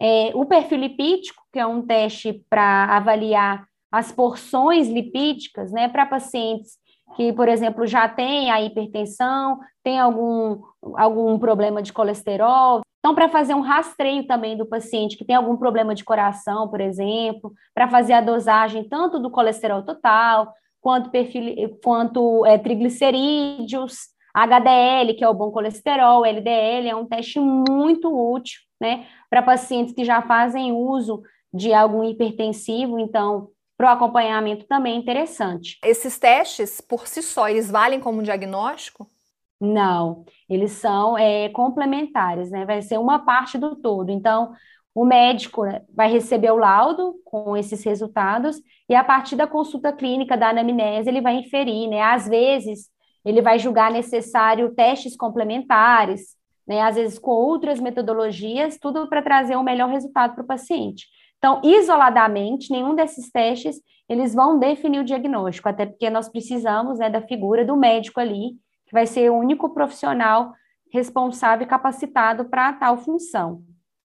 É, 0.01 0.31
o 0.33 0.45
perfil 0.45 0.79
lipídico, 0.79 1.43
que 1.51 1.59
é 1.59 1.65
um 1.65 1.81
teste 1.81 2.45
para 2.49 2.85
avaliar 2.85 3.65
as 3.91 4.11
porções 4.11 4.87
lipídicas, 4.87 5.71
né, 5.71 5.87
para 5.87 6.05
pacientes 6.05 6.77
que, 7.15 7.31
por 7.33 7.47
exemplo, 7.47 7.85
já 7.85 8.07
têm 8.07 8.51
a 8.51 8.61
hipertensão, 8.61 9.59
tem 9.83 9.99
algum, 9.99 10.61
algum 10.95 11.37
problema 11.37 11.81
de 11.81 11.93
colesterol, 11.93 12.81
então, 13.03 13.13
para 13.13 13.27
fazer 13.27 13.53
um 13.53 13.59
rastreio 13.59 14.25
também 14.25 14.55
do 14.55 14.65
paciente 14.65 15.17
que 15.17 15.25
tem 15.25 15.35
algum 15.35 15.57
problema 15.57 15.93
de 15.93 16.05
coração, 16.05 16.69
por 16.69 16.79
exemplo, 16.79 17.51
para 17.75 17.85
fazer 17.89 18.13
a 18.13 18.21
dosagem 18.21 18.87
tanto 18.87 19.19
do 19.19 19.29
colesterol 19.29 19.83
total, 19.83 20.53
quanto, 20.79 21.09
perfil, 21.09 21.77
quanto 21.83 22.45
é, 22.45 22.57
triglicerídeos, 22.57 24.07
HDL, 24.33 25.15
que 25.17 25.23
é 25.23 25.27
o 25.27 25.33
bom 25.33 25.51
colesterol, 25.51 26.25
LDL, 26.25 26.87
é 26.87 26.95
um 26.95 27.05
teste 27.05 27.41
muito 27.41 28.07
útil, 28.07 28.61
né, 28.79 29.05
para 29.29 29.41
pacientes 29.43 29.93
que 29.93 30.05
já 30.05 30.21
fazem 30.21 30.71
uso 30.71 31.23
de 31.53 31.73
algum 31.73 32.05
hipertensivo, 32.05 32.97
então, 32.97 33.49
para 33.77 33.89
o 33.89 33.93
acompanhamento 33.93 34.65
também 34.65 34.97
interessante. 34.97 35.77
Esses 35.83 36.17
testes, 36.17 36.79
por 36.79 37.05
si 37.05 37.21
só, 37.21 37.49
eles 37.49 37.69
valem 37.69 37.99
como 37.99 38.23
diagnóstico? 38.23 39.11
Não, 39.59 40.25
eles 40.49 40.73
são 40.73 41.17
é, 41.17 41.49
complementares, 41.49 42.51
né? 42.51 42.65
Vai 42.65 42.81
ser 42.81 42.97
uma 42.97 43.19
parte 43.19 43.57
do 43.57 43.75
todo. 43.75 44.09
Então, 44.09 44.53
o 44.93 45.05
médico 45.05 45.65
né, 45.65 45.81
vai 45.93 46.11
receber 46.11 46.51
o 46.51 46.57
laudo 46.57 47.15
com 47.25 47.57
esses 47.57 47.83
resultados 47.83 48.61
e 48.87 48.93
a 48.93 49.03
partir 49.03 49.35
da 49.35 49.47
consulta 49.47 49.91
clínica 49.91 50.37
da 50.37 50.49
anamnese 50.49 51.09
ele 51.09 51.21
vai 51.21 51.35
inferir, 51.35 51.89
né? 51.89 52.01
Às 52.01 52.27
vezes 52.27 52.89
ele 53.25 53.41
vai 53.41 53.57
julgar 53.57 53.91
necessário 53.91 54.73
testes 54.75 55.15
complementares, 55.15 56.35
né? 56.67 56.81
Às 56.81 56.95
vezes 56.95 57.17
com 57.17 57.31
outras 57.31 57.79
metodologias, 57.79 58.77
tudo 58.77 59.07
para 59.07 59.21
trazer 59.21 59.55
um 59.55 59.63
melhor 59.63 59.89
resultado 59.89 60.35
para 60.35 60.43
o 60.43 60.47
paciente. 60.47 61.07
Então, 61.37 61.59
isoladamente, 61.63 62.71
nenhum 62.71 62.95
desses 62.95 63.31
testes 63.31 63.77
eles 64.07 64.33
vão 64.33 64.59
definir 64.59 64.99
o 64.99 65.03
diagnóstico, 65.03 65.69
até 65.69 65.85
porque 65.85 66.09
nós 66.09 66.29
precisamos 66.29 66.99
né, 66.99 67.09
da 67.09 67.21
figura 67.21 67.65
do 67.65 67.75
médico 67.75 68.19
ali, 68.19 68.51
que 68.93 68.99
vai 68.99 69.07
ser 69.07 69.31
o 69.31 69.35
único 69.35 69.71
profissional 69.71 70.53
responsável 70.91 71.65
e 71.65 71.69
capacitado 71.69 72.45
para 72.45 72.73
tal 72.73 72.95
função. 72.95 73.63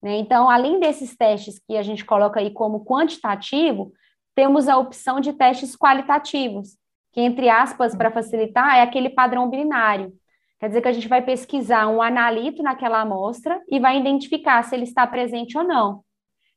Né? 0.02 0.16
Então, 0.16 0.50
além 0.50 0.80
desses 0.80 1.16
testes 1.16 1.60
que 1.64 1.76
a 1.76 1.82
gente 1.82 2.04
coloca 2.04 2.40
aí 2.40 2.50
como 2.50 2.84
quantitativo, 2.84 3.92
temos 4.34 4.68
a 4.68 4.76
opção 4.76 5.20
de 5.20 5.32
testes 5.32 5.76
qualitativos, 5.76 6.76
que, 7.12 7.20
entre 7.20 7.48
aspas, 7.48 7.94
para 7.94 8.10
facilitar, 8.10 8.76
é 8.76 8.82
aquele 8.82 9.08
padrão 9.08 9.48
binário. 9.48 10.12
Quer 10.58 10.66
dizer 10.66 10.82
que 10.82 10.88
a 10.88 10.92
gente 10.92 11.08
vai 11.08 11.22
pesquisar 11.22 11.86
um 11.86 12.02
analito 12.02 12.60
naquela 12.60 13.00
amostra 13.00 13.62
e 13.68 13.78
vai 13.78 14.00
identificar 14.00 14.64
se 14.64 14.74
ele 14.74 14.84
está 14.84 15.06
presente 15.06 15.56
ou 15.56 15.62
não. 15.62 16.02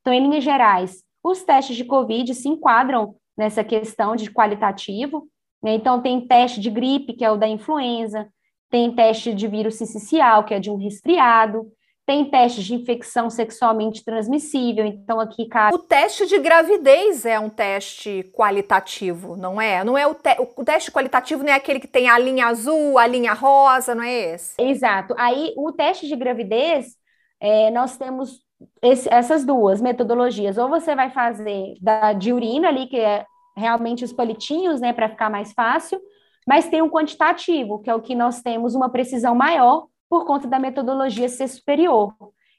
Então, 0.01 0.11
em 0.11 0.21
linhas 0.21 0.43
gerais, 0.43 1.03
os 1.23 1.43
testes 1.43 1.75
de 1.75 1.85
COVID 1.85 2.33
se 2.33 2.49
enquadram 2.49 3.15
nessa 3.37 3.63
questão 3.63 4.15
de 4.15 4.31
qualitativo. 4.31 5.27
Né? 5.65 5.73
Então, 5.73 5.99
tem 5.99 6.21
teste 6.21 6.61
de 6.61 6.69
gripe, 6.69 7.13
que 7.13 7.25
é 7.25 7.31
o 7.31 7.37
da 7.37 7.47
influenza, 7.47 8.27
tem 8.69 8.93
teste 8.93 9.33
de 9.33 9.47
vírus 9.47 9.75
sincicial, 9.75 10.43
que 10.43 10.53
é 10.53 10.59
de 10.59 10.69
um 10.69 10.75
resfriado, 10.75 11.65
tem 12.05 12.29
testes 12.29 12.63
de 12.65 12.75
infecção 12.75 13.31
sexualmente 13.31 14.05
transmissível, 14.05 14.85
então 14.85 15.19
aqui 15.19 15.47
cabe... 15.47 15.75
O 15.75 15.79
teste 15.79 16.27
de 16.27 16.37
gravidez 16.37 17.25
é 17.25 17.39
um 17.39 17.49
teste 17.49 18.31
qualitativo, 18.31 19.35
não 19.35 19.59
é? 19.59 19.83
Não 19.83 19.97
é 19.97 20.05
o, 20.05 20.13
te... 20.13 20.35
o 20.55 20.63
teste 20.63 20.91
qualitativo 20.91 21.41
não 21.41 21.51
é 21.51 21.55
aquele 21.55 21.79
que 21.79 21.87
tem 21.87 22.07
a 22.07 22.19
linha 22.19 22.45
azul, 22.45 22.99
a 22.99 23.07
linha 23.07 23.33
rosa, 23.33 23.95
não 23.95 24.03
é 24.03 24.35
esse? 24.35 24.53
Exato. 24.61 25.15
Aí 25.17 25.51
o 25.57 25.71
teste 25.71 26.07
de 26.07 26.15
gravidez, 26.15 26.95
é, 27.39 27.71
nós 27.71 27.97
temos 27.97 28.39
esse, 28.83 29.11
essas 29.11 29.43
duas 29.43 29.81
metodologias. 29.81 30.59
Ou 30.59 30.69
você 30.69 30.93
vai 30.93 31.09
fazer 31.09 31.73
da 31.81 32.13
de 32.13 32.31
urina 32.31 32.67
ali, 32.67 32.85
que 32.85 32.99
é 32.99 33.25
realmente 33.55 34.03
os 34.03 34.13
palitinhos, 34.13 34.81
né, 34.81 34.93
para 34.93 35.09
ficar 35.09 35.29
mais 35.29 35.53
fácil, 35.53 35.99
mas 36.47 36.67
tem 36.67 36.81
um 36.81 36.89
quantitativo, 36.89 37.79
que 37.81 37.89
é 37.89 37.95
o 37.95 38.01
que 38.01 38.15
nós 38.15 38.41
temos 38.41 38.75
uma 38.75 38.89
precisão 38.89 39.33
maior 39.33 39.87
por 40.09 40.25
conta 40.25 40.47
da 40.47 40.59
metodologia 40.59 41.27
ser 41.27 41.47
superior. 41.47 42.13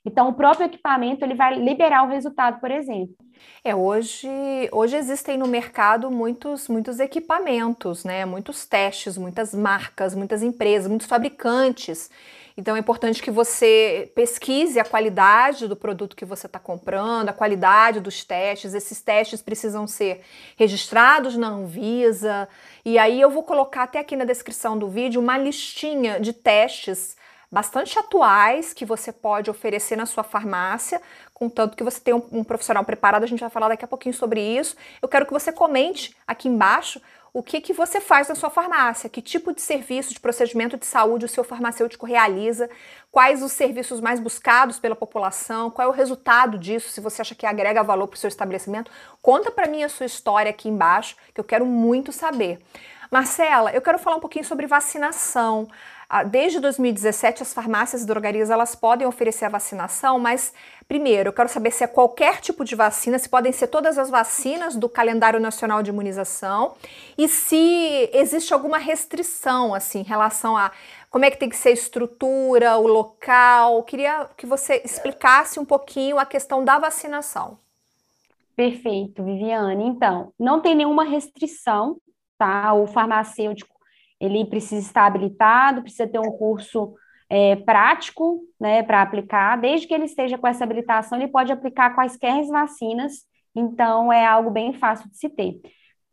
Então, 0.05 0.29
o 0.29 0.35
próprio 0.35 0.67
equipamento 0.67 1.25
ele 1.25 1.35
vai 1.35 1.59
liberar 1.59 2.05
o 2.05 2.09
resultado, 2.09 2.61
por 2.61 2.71
exemplo. 2.71 3.17
É, 3.65 3.75
hoje, 3.75 4.29
hoje 4.71 4.97
existem 4.97 5.37
no 5.37 5.49
mercado 5.49 6.11
muitos, 6.13 6.69
muitos 6.69 7.01
equipamentos, 7.01 8.05
né? 8.05 8.25
Muitos 8.25 8.65
testes, 8.67 9.19
muitas 9.19 9.53
marcas, 9.53 10.15
muitas 10.15 10.45
empresas, 10.45 10.89
muitos 10.89 11.09
fabricantes. 11.09 12.09
Então 12.57 12.75
é 12.75 12.79
importante 12.79 13.23
que 13.23 13.31
você 13.31 14.11
pesquise 14.15 14.81
a 14.81 14.85
qualidade 14.85 15.69
do 15.69 15.77
produto 15.77 16.17
que 16.17 16.25
você 16.25 16.47
está 16.47 16.59
comprando, 16.59 17.29
a 17.29 17.33
qualidade 17.33 18.01
dos 18.01 18.25
testes. 18.25 18.73
Esses 18.73 19.03
testes 19.03 19.43
precisam 19.43 19.87
ser 19.87 20.23
registrados 20.57 21.37
na 21.37 21.49
Anvisa. 21.49 22.49
E 22.83 22.99
aí 22.99 23.21
eu 23.21 23.29
vou 23.29 23.43
colocar 23.43 23.83
até 23.83 23.99
aqui 23.99 24.17
na 24.17 24.25
descrição 24.25 24.79
do 24.79 24.89
vídeo 24.89 25.21
uma 25.21 25.37
listinha 25.37 26.19
de 26.19 26.33
testes 26.33 27.15
bastante 27.53 27.99
atuais 27.99 28.73
que 28.73 28.85
você 28.85 29.13
pode 29.13 29.51
oferecer 29.51 29.97
na 29.97 30.07
sua 30.07 30.25
farmácia, 30.25 31.01
contanto 31.33 31.77
que 31.77 31.85
você 31.85 32.01
tenha 32.01 32.17
um, 32.17 32.27
um, 32.33 32.45
profissional 32.45 32.85
preparado, 32.85 33.23
a 33.23 33.27
gente 33.27 33.41
vai 33.41 33.51
falar 33.51 33.69
daqui 33.69 33.85
a 33.85 33.89
pouquinho 33.89 34.15
sobre 34.15 34.41
isso. 34.41 34.77
Eu 35.01 35.09
quero 35.09 35.27
que 35.27 35.33
você 35.33 35.53
comente 35.53 36.17
aqui 36.27 36.49
embaixo 36.49 37.01
o 37.37 37.43
que, 37.43 37.61
que 37.61 37.75
você 37.75 38.01
faz 38.01 38.29
na 38.29 38.35
sua 38.35 38.49
farmácia, 38.49 39.11
que 39.11 39.21
tipo 39.21 39.53
de 39.53 39.61
serviço, 39.61 40.15
de 40.15 40.19
procedimento 40.19 40.79
de 40.79 40.87
saúde 40.87 41.27
o 41.27 41.29
seu 41.29 41.45
farmacêutico 41.45 42.07
realiza, 42.07 42.67
quais 43.13 43.43
os 43.43 43.53
serviços 43.53 44.01
mais 44.01 44.19
buscados 44.19 44.79
pela 44.79 44.97
população, 44.97 45.71
qual 45.71 45.87
é 45.87 45.91
o 45.91 45.95
resultado 45.95 46.57
disso, 46.59 46.89
se 46.89 46.99
você 46.99 47.21
acha 47.21 47.35
que 47.35 47.45
agrega 47.45 47.83
valor 47.83 48.07
para 48.09 48.17
o 48.17 48.19
seu 48.19 48.29
estabelecimento. 48.29 48.91
Conta 49.21 49.51
para 49.51 49.69
mim 49.69 49.83
a 49.83 49.89
sua 49.91 50.07
história 50.07 50.49
aqui 50.49 50.71
embaixo, 50.71 51.15
que 51.35 51.39
eu 51.39 51.45
quero 51.45 51.67
muito 51.67 52.11
saber. 52.11 52.59
Marcela, 53.11 53.71
eu 53.71 53.83
quero 53.83 53.99
falar 53.99 54.17
um 54.17 54.21
pouquinho 54.21 54.45
sobre 54.47 54.67
vacinação. 54.67 55.69
Ah, 56.09 56.23
desde 56.23 56.61
2017, 56.61 57.43
as 57.43 57.53
farmácias 57.53 58.03
e 58.03 58.07
drogarias 58.07 58.49
elas 58.49 58.77
podem 58.77 59.07
oferecer 59.07 59.45
a 59.45 59.49
vacinação, 59.49 60.21
mas 60.21 60.55
primeiro 60.87 61.31
eu 61.31 61.33
quero 61.33 61.49
saber 61.49 61.73
se 61.73 61.83
é 61.83 61.87
qualquer 61.89 62.41
tipo 62.41 62.65
de 62.65 62.77
vacina, 62.77 63.19
se 63.19 63.29
podem 63.29 63.51
ser 63.51 63.67
todas 63.67 63.99
as 63.99 64.09
vacinas 64.09 64.77
do 64.77 64.89
calendário 64.89 65.41
nacional 65.41 65.83
de 65.83 65.91
imunização 65.91 66.75
e 67.19 67.27
se 67.27 68.09
existe 68.13 68.55
alguma 68.55 68.79
restrição 68.79 69.75
assim 69.75 70.01
em 70.01 70.05
relação 70.05 70.57
a 70.57 70.71
como 71.11 71.25
é 71.25 71.31
que 71.31 71.39
tem 71.39 71.49
que 71.49 71.57
ser 71.57 71.71
a 71.71 71.73
estrutura, 71.73 72.77
o 72.77 72.87
local. 72.87 73.77
Eu 73.77 73.83
queria 73.83 74.29
que 74.37 74.47
você 74.47 74.83
explicasse 74.85 75.59
um 75.59 75.65
pouquinho 75.65 76.19
a 76.19 76.27
questão 76.27 76.65
da 76.65 76.79
vacinação. 76.79 77.59
Perfeito, 78.55 79.25
Viviane. 79.25 79.85
Então, 79.87 80.33
não 80.39 80.61
tem 80.61 80.75
nenhuma 80.75 81.05
restrição, 81.05 81.97
tá? 82.39 82.73
O 82.75 82.87
farmacêutico 82.87 83.76
ele 84.21 84.45
precisa 84.45 84.87
estar 84.87 85.07
habilitado, 85.07 85.83
precisa 85.83 86.07
ter 86.07 86.19
um 86.19 86.33
curso 86.33 86.95
é, 87.29 87.57
prático, 87.57 88.41
né, 88.59 88.83
para 88.83 89.03
aplicar. 89.03 89.57
Desde 89.57 89.87
que 89.87 89.95
ele 89.95 90.05
esteja 90.05 90.39
com 90.39 90.47
essa 90.47 90.65
habilitação, 90.65 91.19
ele 91.19 91.29
pode 91.29 91.53
aplicar 91.53 91.95
quaisquer 91.95 92.45
vacinas, 92.47 93.25
então 93.55 94.13
é 94.13 94.25
algo 94.25 94.51
bem 94.51 94.73
fácil 94.73 95.11
de 95.11 95.19
se 95.19 95.29
ter. 95.29 95.61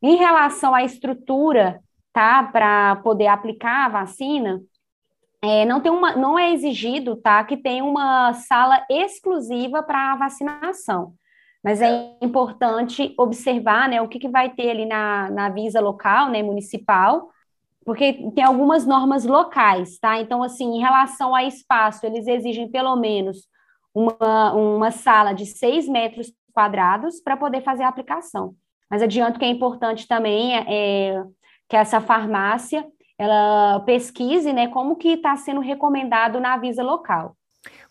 Em 0.01 0.15
relação 0.15 0.75
à 0.75 0.83
estrutura, 0.83 1.79
tá, 2.11 2.43
para 2.43 2.97
poder 2.97 3.27
aplicar 3.27 3.85
a 3.85 3.89
vacina, 3.89 4.61
é, 5.41 5.65
não, 5.65 5.81
tem 5.81 5.91
uma, 5.91 6.15
não 6.15 6.39
é 6.39 6.51
exigido, 6.53 7.17
tá, 7.17 7.43
que 7.43 7.57
tenha 7.57 7.83
uma 7.83 8.33
sala 8.33 8.85
exclusiva 8.89 9.83
para 9.83 10.13
a 10.13 10.15
vacinação. 10.15 11.13
Mas 11.63 11.81
é 11.81 12.17
importante 12.21 13.13
observar, 13.17 13.87
né, 13.89 14.01
o 14.01 14.07
que, 14.07 14.19
que 14.19 14.29
vai 14.29 14.49
ter 14.49 14.69
ali 14.69 14.85
na, 14.85 15.29
na 15.31 15.49
visa 15.49 15.79
local, 15.79 16.29
né, 16.29 16.43
municipal, 16.43 17.29
porque 17.85 18.31
tem 18.33 18.43
algumas 18.43 18.85
normas 18.85 19.25
locais, 19.25 19.97
tá? 19.99 20.19
Então, 20.19 20.41
assim, 20.43 20.77
em 20.77 20.79
relação 20.79 21.35
a 21.35 21.43
espaço, 21.43 22.05
eles 22.05 22.27
exigem 22.27 22.69
pelo 22.69 22.95
menos 22.95 23.47
uma, 23.93 24.53
uma 24.53 24.91
sala 24.91 25.33
de 25.33 25.45
6 25.45 25.87
metros 25.87 26.31
quadrados 26.53 27.19
para 27.19 27.37
poder 27.37 27.61
fazer 27.61 27.83
a 27.83 27.87
aplicação. 27.87 28.55
Mas 28.89 29.01
adianto 29.01 29.39
que 29.39 29.45
é 29.45 29.49
importante 29.49 30.07
também 30.07 30.55
é, 30.55 30.65
é 30.67 31.23
que 31.67 31.75
essa 31.75 31.99
farmácia 31.99 32.85
ela 33.17 33.79
pesquise 33.81 34.51
né, 34.51 34.67
como 34.67 34.95
que 34.95 35.09
está 35.09 35.35
sendo 35.35 35.61
recomendado 35.61 36.39
na 36.39 36.57
Visa 36.57 36.83
local. 36.83 37.35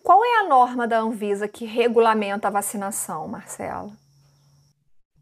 Qual 0.02 0.25
é 0.25 0.40
a 0.40 0.49
norma 0.49 0.87
da 0.87 0.99
Anvisa 0.99 1.46
que 1.49 1.64
regulamenta 1.64 2.49
a 2.49 2.50
vacinação, 2.50 3.28
Marcela? 3.28 3.90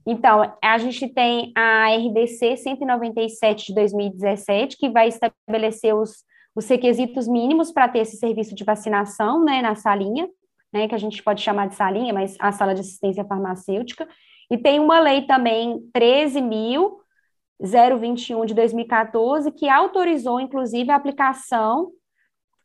Então, 0.07 0.57
a 0.63 0.79
gente 0.79 1.09
tem 1.09 1.53
a 1.55 1.89
RDC 1.95 2.57
197 2.57 3.67
de 3.67 3.75
2017, 3.75 4.77
que 4.77 4.89
vai 4.89 5.09
estabelecer 5.09 5.95
os, 5.95 6.25
os 6.55 6.67
requisitos 6.67 7.29
mínimos 7.29 7.71
para 7.71 7.89
ter 7.89 7.99
esse 8.01 8.17
serviço 8.17 8.55
de 8.55 8.65
vacinação, 8.65 9.45
né, 9.45 9.61
na 9.61 9.75
salinha, 9.75 10.27
né, 10.73 10.89
que 10.89 10.95
a 10.95 10.99
gente 10.99 11.23
pode 11.23 11.43
chamar 11.43 11.69
de 11.69 11.75
salinha, 11.75 12.15
mas 12.15 12.37
a 12.41 12.51
sala 12.53 12.75
de 12.75 12.81
assistência 12.81 13.25
farmacêutica. 13.25 14.09
E 14.51 14.57
tem 14.57 14.81
uma 14.81 14.99
lei 14.99 15.27
também 15.27 15.79
13.021 15.95 18.47
de 18.47 18.55
2014, 18.55 19.53
que 19.53 19.69
autorizou, 19.69 20.41
inclusive, 20.41 20.91
a 20.91 20.97
aplicação 20.97 21.93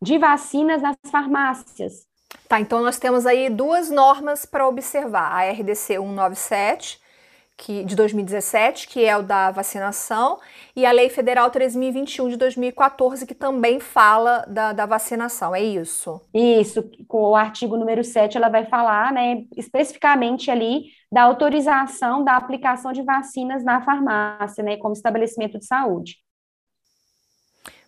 de 0.01 0.18
vacinas 0.18 0.82
nas 0.82 0.96
farmácias. 1.12 2.08
Tá, 2.48 2.60
então 2.60 2.82
nós 2.82 3.00
temos 3.00 3.25
aí 3.25 3.50
duas 3.50 3.89
normas 3.89 4.46
para 4.46 4.68
observar: 4.68 5.32
a 5.32 5.50
RDC 5.51 5.96
197 5.96 7.00
que, 7.57 7.83
de 7.83 7.95
2017, 7.95 8.88
que 8.88 9.03
é 9.05 9.17
o 9.17 9.24
da 9.24 9.51
vacinação, 9.51 10.39
e 10.75 10.85
a 10.85 10.91
Lei 10.91 11.09
Federal 11.09 11.50
3021 11.50 12.29
de 12.29 12.38
2014, 12.38 13.25
que 13.25 13.33
também 13.33 13.79
fala 13.79 14.45
da, 14.47 14.74
da 14.74 14.85
vacinação, 14.85 15.55
é 15.55 15.63
isso? 15.63 16.21
Isso, 16.33 16.83
com 17.07 17.29
o 17.29 17.35
artigo 17.35 17.77
número 17.77 18.03
7, 18.03 18.38
ela 18.38 18.50
vai 18.50 18.65
falar, 18.65 19.13
né, 19.13 19.43
especificamente 19.55 20.51
ali 20.51 20.85
da 21.12 21.24
autorização 21.24 22.24
da 22.24 22.35
aplicação 22.35 22.91
de 22.91 23.01
vacinas 23.01 23.63
na 23.63 23.81
farmácia, 23.81 24.63
né, 24.63 24.77
como 24.77 24.93
estabelecimento 24.93 25.57
de 25.57 25.65
saúde. 25.65 26.25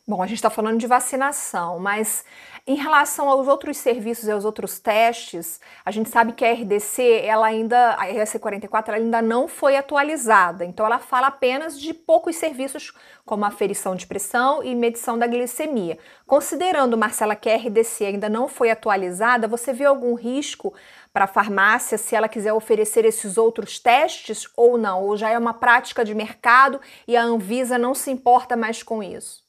Bom, 0.09 0.23
a 0.23 0.25
gente 0.25 0.37
está 0.37 0.49
falando 0.49 0.79
de 0.79 0.87
vacinação, 0.87 1.79
mas 1.79 2.23
em 2.65 2.75
relação 2.75 3.27
aos 3.27 3.45
outros 3.45 3.75
serviços 3.75 4.25
e 4.25 4.31
aos 4.31 4.45
outros 4.45 4.79
testes, 4.79 5.59
a 5.83 5.91
gente 5.91 6.09
sabe 6.09 6.31
que 6.31 6.45
a 6.45 6.53
RDC, 6.53 7.03
ela 7.25 7.45
ainda, 7.45 7.89
a 7.95 8.05
RDC 8.05 8.39
44, 8.39 8.93
ela 8.93 9.03
ainda 9.03 9.21
não 9.21 9.49
foi 9.49 9.75
atualizada. 9.75 10.63
Então, 10.63 10.85
ela 10.85 10.97
fala 10.97 11.27
apenas 11.27 11.77
de 11.77 11.93
poucos 11.93 12.37
serviços, 12.37 12.93
como 13.25 13.43
aferição 13.43 13.95
de 13.95 14.07
pressão 14.07 14.63
e 14.63 14.73
medição 14.75 15.19
da 15.19 15.27
glicemia. 15.27 15.99
Considerando, 16.25 16.97
Marcela, 16.97 17.35
que 17.35 17.49
a 17.49 17.57
RDC 17.57 18.05
ainda 18.05 18.29
não 18.29 18.47
foi 18.47 18.71
atualizada, 18.71 19.45
você 19.45 19.73
vê 19.73 19.83
algum 19.83 20.13
risco 20.13 20.73
para 21.11 21.25
a 21.25 21.27
farmácia 21.27 21.97
se 21.97 22.15
ela 22.15 22.29
quiser 22.29 22.53
oferecer 22.53 23.03
esses 23.03 23.37
outros 23.37 23.77
testes 23.77 24.47
ou 24.55 24.77
não? 24.77 25.03
Ou 25.03 25.17
já 25.17 25.29
é 25.29 25.37
uma 25.37 25.53
prática 25.53 26.05
de 26.05 26.15
mercado 26.15 26.79
e 27.05 27.17
a 27.17 27.23
Anvisa 27.23 27.77
não 27.77 27.93
se 27.93 28.09
importa 28.09 28.55
mais 28.55 28.81
com 28.81 29.03
isso? 29.03 29.46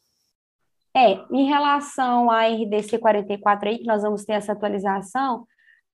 É, 0.98 1.24
em 1.30 1.44
relação 1.44 2.28
à 2.28 2.48
RDC 2.48 2.98
44 2.98 3.68
aí, 3.68 3.78
que 3.78 3.86
nós 3.86 4.02
vamos 4.02 4.24
ter 4.24 4.32
essa 4.32 4.50
atualização, 4.50 5.46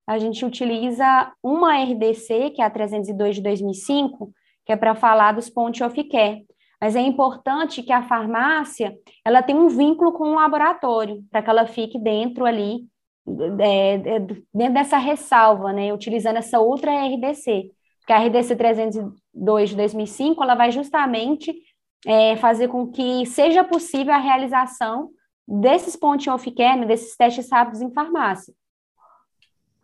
a 0.07 0.19
gente 0.19 0.47
utiliza 0.47 1.31
uma 1.43 1.77
RDC, 1.77 2.53
que 2.55 2.63
é 2.63 2.65
a 2.65 2.71
302 2.71 3.37
de 3.37 3.43
2005, 3.43 4.33
que 4.65 4.73
é 4.73 4.77
para 4.77 4.95
falar 4.95 5.33
dos 5.33 5.51
point 5.51 5.85
of 5.85 6.05
care. 6.05 6.47
Mas 6.81 6.97
é 6.97 7.01
importante 7.01 7.83
que 7.83 7.93
a 7.93 8.03
farmácia, 8.03 8.97
ela 9.23 9.43
tenha 9.43 9.61
um 9.61 9.69
vínculo 9.69 10.11
com 10.13 10.31
o 10.31 10.35
laboratório, 10.37 11.23
para 11.31 11.43
que 11.43 11.51
ela 11.51 11.67
fique 11.67 11.99
dentro 11.99 12.47
ali, 12.47 12.87
é, 13.61 13.95
é, 13.95 14.19
dentro 14.55 14.75
dessa 14.75 14.97
ressalva, 14.97 15.71
né, 15.71 15.93
utilizando 15.93 16.39
essa 16.39 16.61
outra 16.61 16.91
RDC. 16.91 17.71
Porque 18.01 18.13
a 18.13 18.19
RDC 18.27 18.57
302 18.57 19.71
de 19.71 19.77
2005, 19.77 20.43
ela 20.43 20.55
vai 20.55 20.71
justamente 20.71 21.55
é, 22.07 22.37
fazer 22.37 22.69
com 22.69 22.87
que 22.87 23.25
seja 23.27 23.65
possível 23.65 24.13
a 24.13 24.19
realização 24.19 25.11
desses 25.47 25.97
point 25.97 26.29
of 26.29 26.51
care, 26.53 26.81
né, 26.81 26.87
desses 26.87 27.17
testes 27.17 27.51
rápidos 27.51 27.81
em 27.81 27.93
farmácia. 27.93 28.55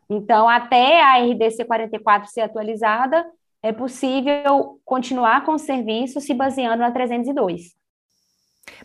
Então, 0.08 0.48
até 0.48 1.02
a 1.02 1.18
RDC 1.18 1.64
44 1.64 2.28
ser 2.28 2.40
atualizada, 2.42 3.24
é 3.62 3.72
possível 3.72 4.80
continuar 4.84 5.44
com 5.44 5.52
o 5.52 5.58
serviço 5.58 6.20
se 6.20 6.34
baseando 6.34 6.78
na 6.78 6.90
302. 6.90 7.74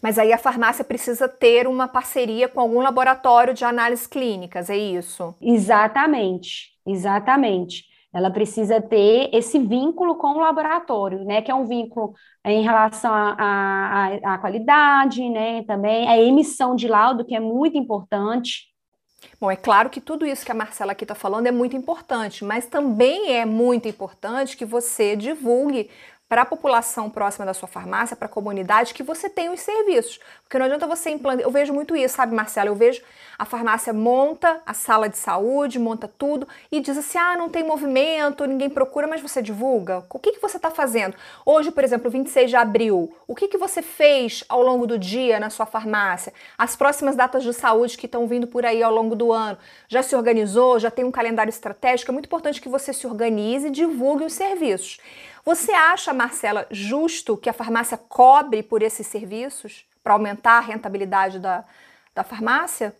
Mas 0.01 0.20
aí 0.20 0.34
a 0.34 0.38
farmácia 0.38 0.84
precisa 0.84 1.27
ter 1.27 1.68
uma 1.68 1.88
parceria 1.88 2.48
com 2.48 2.60
algum 2.60 2.82
laboratório 2.82 3.54
de 3.54 3.63
análises 3.63 4.08
clínicas, 4.08 4.70
é 4.70 4.77
isso? 4.77 5.36
Exatamente, 5.42 6.72
exatamente 6.86 7.86
ela 8.15 8.31
precisa 8.31 8.81
ter 8.81 9.29
esse 9.34 9.60
vínculo 9.60 10.15
com 10.15 10.29
o 10.29 10.39
laboratório, 10.39 11.25
né, 11.25 11.41
que 11.41 11.51
é 11.51 11.55
um 11.55 11.67
vínculo 11.67 12.13
em 12.45 12.63
relação 12.63 13.13
à 13.13 14.38
qualidade, 14.39 15.29
né, 15.29 15.63
também 15.63 16.07
a 16.07 16.17
emissão 16.17 16.77
de 16.77 16.88
laudo, 16.88 17.25
que 17.25 17.36
é 17.36 17.41
muito 17.41 17.77
importante. 17.77 18.74
Bom, 19.39 19.51
é 19.51 19.55
claro 19.57 19.89
que 19.89 20.00
tudo 20.00 20.25
isso 20.25 20.45
que 20.45 20.51
a 20.51 20.55
Marcela 20.55 20.93
aqui 20.93 21.03
está 21.03 21.15
falando 21.15 21.48
é 21.48 21.51
muito 21.51 21.75
importante, 21.75 22.45
mas 22.45 22.67
também 22.67 23.34
é 23.34 23.43
muito 23.43 23.88
importante 23.88 24.55
que 24.55 24.63
você 24.63 25.15
divulgue 25.15 25.89
para 26.36 26.42
a 26.42 26.46
população 26.46 27.10
próxima 27.10 27.46
da 27.46 27.54
sua 27.54 27.65
farmácia, 27.65 28.13
para 28.13 28.25
a 28.25 28.30
comunidade, 28.30 28.94
que 28.94 29.01
você 29.01 29.30
tem 29.30 29.50
os 29.50 29.62
serviços. 29.62 30.20
Porque 30.44 30.60
não 30.60 30.65
adianta 30.65 30.86
você 30.86 31.10
implantar. 31.10 31.46
Eu 31.46 31.50
vejo 31.50 31.72
muito 31.72 31.96
isso, 31.96 32.18
sabe, 32.18 32.36
Marcela? 32.36 32.68
Eu 32.68 32.75
vejo 32.75 33.01
a 33.39 33.46
farmácia 33.46 33.94
monta 33.94 34.62
a 34.65 34.74
sala 34.74 35.08
de 35.08 35.18
saúde, 35.18 35.80
monta 35.80 36.10
tudo 36.10 36.46
e 36.70 36.82
diz 36.82 36.98
assim: 36.98 37.18
ah, 37.18 37.38
não 37.38 37.48
tem 37.48 37.63
movimento, 37.63 38.46
ninguém 38.46 38.70
procura, 38.70 39.08
mas 39.08 39.22
você 39.22 39.42
divulga. 39.42 40.04
O 40.10 40.20
que, 40.20 40.34
que 40.34 40.42
você 40.42 40.58
está 40.58 40.70
fazendo? 40.70 41.15
Hoje, 41.46 41.72
por 41.72 41.86
exemplo, 41.86 42.12
26 42.12 42.50
de 42.50 42.58
abril, 42.58 43.15
o 43.25 43.34
que, 43.34 43.48
que 43.48 43.58
você 43.58 43.82
fez 43.82 44.44
ao 44.50 44.62
longo 44.62 44.86
do 44.86 45.00
dia 45.00 45.39
na 45.39 45.50
sua 45.50 45.65
farmácia? 45.65 46.34
As 46.58 46.75
próximas 46.75 47.15
datas 47.15 47.44
de 47.44 47.54
saúde 47.54 47.98
que 47.98 48.08
estão 48.08 48.27
vindo 48.27 48.46
por 48.46 48.65
aí 48.65 48.84
ao 48.84 48.94
longo 48.94 49.15
do 49.15 49.32
ano, 49.32 49.58
já 49.88 50.04
se 50.04 50.13
organizou? 50.13 50.80
Já 50.80 50.92
tem 50.92 51.06
um 51.06 51.12
calendário 51.12 51.50
estratégico? 51.50 52.12
É 52.12 52.13
muito 52.13 52.25
importante 52.25 52.60
que 52.60 52.68
você 52.68 52.92
se 52.92 53.08
organize 53.08 53.68
e 53.68 53.72
divulgue 53.72 54.25
os 54.25 54.34
serviços. 54.34 55.00
Você 55.45 55.71
acha, 55.73 56.11
Marcela, 56.11 56.65
justo 56.71 57.37
que 57.37 57.47
a 57.47 57.53
farmácia 57.53 57.95
cobre 57.95 58.63
por 58.63 58.81
esses 58.81 59.05
serviços 59.05 59.85
para 60.03 60.13
aumentar 60.13 60.57
a 60.57 60.59
rentabilidade 60.59 61.37
da, 61.39 61.63
da 62.15 62.23
farmácia? 62.23 62.95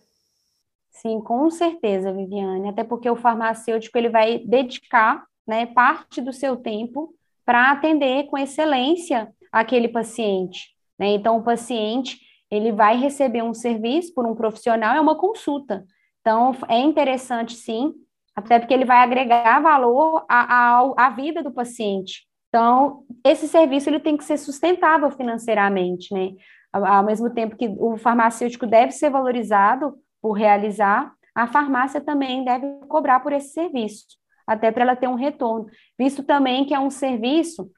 Sim, 0.88 1.20
com 1.20 1.50
certeza, 1.50 2.12
Viviane. 2.12 2.68
Até 2.68 2.84
porque 2.84 3.10
o 3.10 3.16
farmacêutico 3.16 3.98
ele 3.98 4.08
vai 4.08 4.38
dedicar 4.38 5.26
né, 5.44 5.66
parte 5.66 6.20
do 6.20 6.32
seu 6.32 6.56
tempo 6.56 7.12
para 7.44 7.72
atender 7.72 8.26
com 8.26 8.38
excelência 8.38 9.34
aquele 9.50 9.88
paciente. 9.88 10.68
Né? 10.96 11.08
Então, 11.08 11.38
o 11.38 11.42
paciente 11.42 12.20
ele 12.48 12.70
vai 12.70 12.96
receber 12.96 13.42
um 13.42 13.54
serviço 13.54 14.14
por 14.14 14.24
um 14.24 14.36
profissional, 14.36 14.94
é 14.94 15.00
uma 15.00 15.18
consulta. 15.18 15.84
Então, 16.20 16.56
é 16.68 16.78
interessante 16.78 17.56
sim, 17.56 17.92
até 18.36 18.60
porque 18.60 18.72
ele 18.72 18.84
vai 18.84 18.98
agregar 18.98 19.60
valor 19.60 20.24
à, 20.28 20.78
à, 20.78 21.06
à 21.06 21.10
vida 21.10 21.42
do 21.42 21.50
paciente. 21.50 22.24
Então, 22.56 23.04
esse 23.22 23.46
serviço 23.46 23.90
ele 23.90 24.00
tem 24.00 24.16
que 24.16 24.24
ser 24.24 24.38
sustentável 24.38 25.10
financeiramente, 25.10 26.14
né? 26.14 26.32
Ao 26.72 27.04
mesmo 27.04 27.28
tempo 27.28 27.54
que 27.54 27.68
o 27.78 27.98
farmacêutico 27.98 28.66
deve 28.66 28.92
ser 28.92 29.10
valorizado 29.10 29.98
por 30.22 30.32
realizar, 30.32 31.12
a 31.34 31.46
farmácia 31.46 32.00
também 32.00 32.46
deve 32.46 32.66
cobrar 32.88 33.20
por 33.20 33.34
esse 33.34 33.50
serviço, 33.50 34.06
até 34.46 34.72
para 34.72 34.84
ela 34.84 34.96
ter 34.96 35.06
um 35.06 35.16
retorno, 35.16 35.66
visto 35.98 36.22
também 36.22 36.64
que 36.64 36.72
é 36.72 36.78
um 36.78 36.88
serviço 36.88 37.70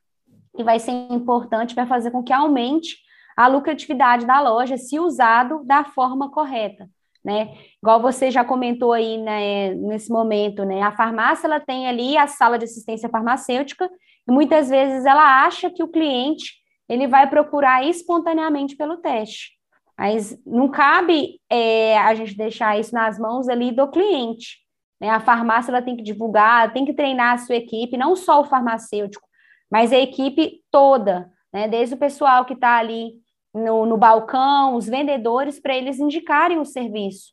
que 0.57 0.62
vai 0.62 0.79
ser 0.79 0.93
importante 1.11 1.75
para 1.75 1.85
fazer 1.85 2.12
com 2.12 2.23
que 2.23 2.33
aumente 2.33 2.99
a 3.37 3.49
lucratividade 3.49 4.25
da 4.27 4.41
loja, 4.41 4.77
se 4.77 5.01
usado 5.01 5.64
da 5.64 5.83
forma 5.87 6.31
correta, 6.31 6.88
né? 7.25 7.53
Igual 7.83 8.01
você 8.01 8.31
já 8.31 8.45
comentou 8.45 8.93
aí, 8.93 9.19
né, 9.19 9.75
nesse 9.75 10.09
momento, 10.09 10.64
né? 10.64 10.83
A 10.83 10.93
farmácia 10.93 11.49
ela 11.49 11.59
tem 11.59 11.88
ali 11.88 12.17
a 12.17 12.29
sala 12.29 12.57
de 12.57 12.64
assistência 12.64 13.09
farmacêutica 13.09 13.91
muitas 14.29 14.69
vezes 14.69 15.05
ela 15.05 15.45
acha 15.45 15.71
que 15.71 15.83
o 15.83 15.88
cliente 15.88 16.55
ele 16.88 17.07
vai 17.07 17.29
procurar 17.29 17.85
espontaneamente 17.85 18.77
pelo 18.77 18.99
teste. 18.99 19.59
Mas 19.97 20.38
não 20.47 20.69
cabe 20.69 21.41
é, 21.51 21.99
a 21.99 22.14
gente 22.14 22.37
deixar 22.37 22.79
isso 22.79 22.95
nas 22.95 23.19
mãos 23.19 23.49
ali 23.49 23.73
do 23.73 23.88
cliente. 23.88 24.59
Né? 25.01 25.11
A 25.11 25.21
farmácia 25.21 25.71
ela 25.71 25.83
tem 25.83 25.97
que 25.97 26.03
divulgar, 26.03 26.73
tem 26.73 26.85
que 26.85 26.95
treinar 26.95 27.35
a 27.35 27.38
sua 27.38 27.57
equipe, 27.57 27.97
não 27.97 28.14
só 28.14 28.41
o 28.41 28.45
farmacêutico, 28.45 29.27
mas 29.71 29.93
a 29.93 29.99
equipe 29.99 30.62
toda, 30.71 31.31
né? 31.53 31.69
desde 31.69 31.95
o 31.95 31.99
pessoal 31.99 32.45
que 32.45 32.55
está 32.55 32.77
ali 32.77 33.14
no, 33.53 33.87
no 33.87 33.97
balcão, 33.97 34.77
os 34.77 34.87
vendedores, 34.87 35.61
para 35.61 35.77
eles 35.77 35.99
indicarem 35.99 36.59
o 36.59 36.64
serviço. 36.64 37.33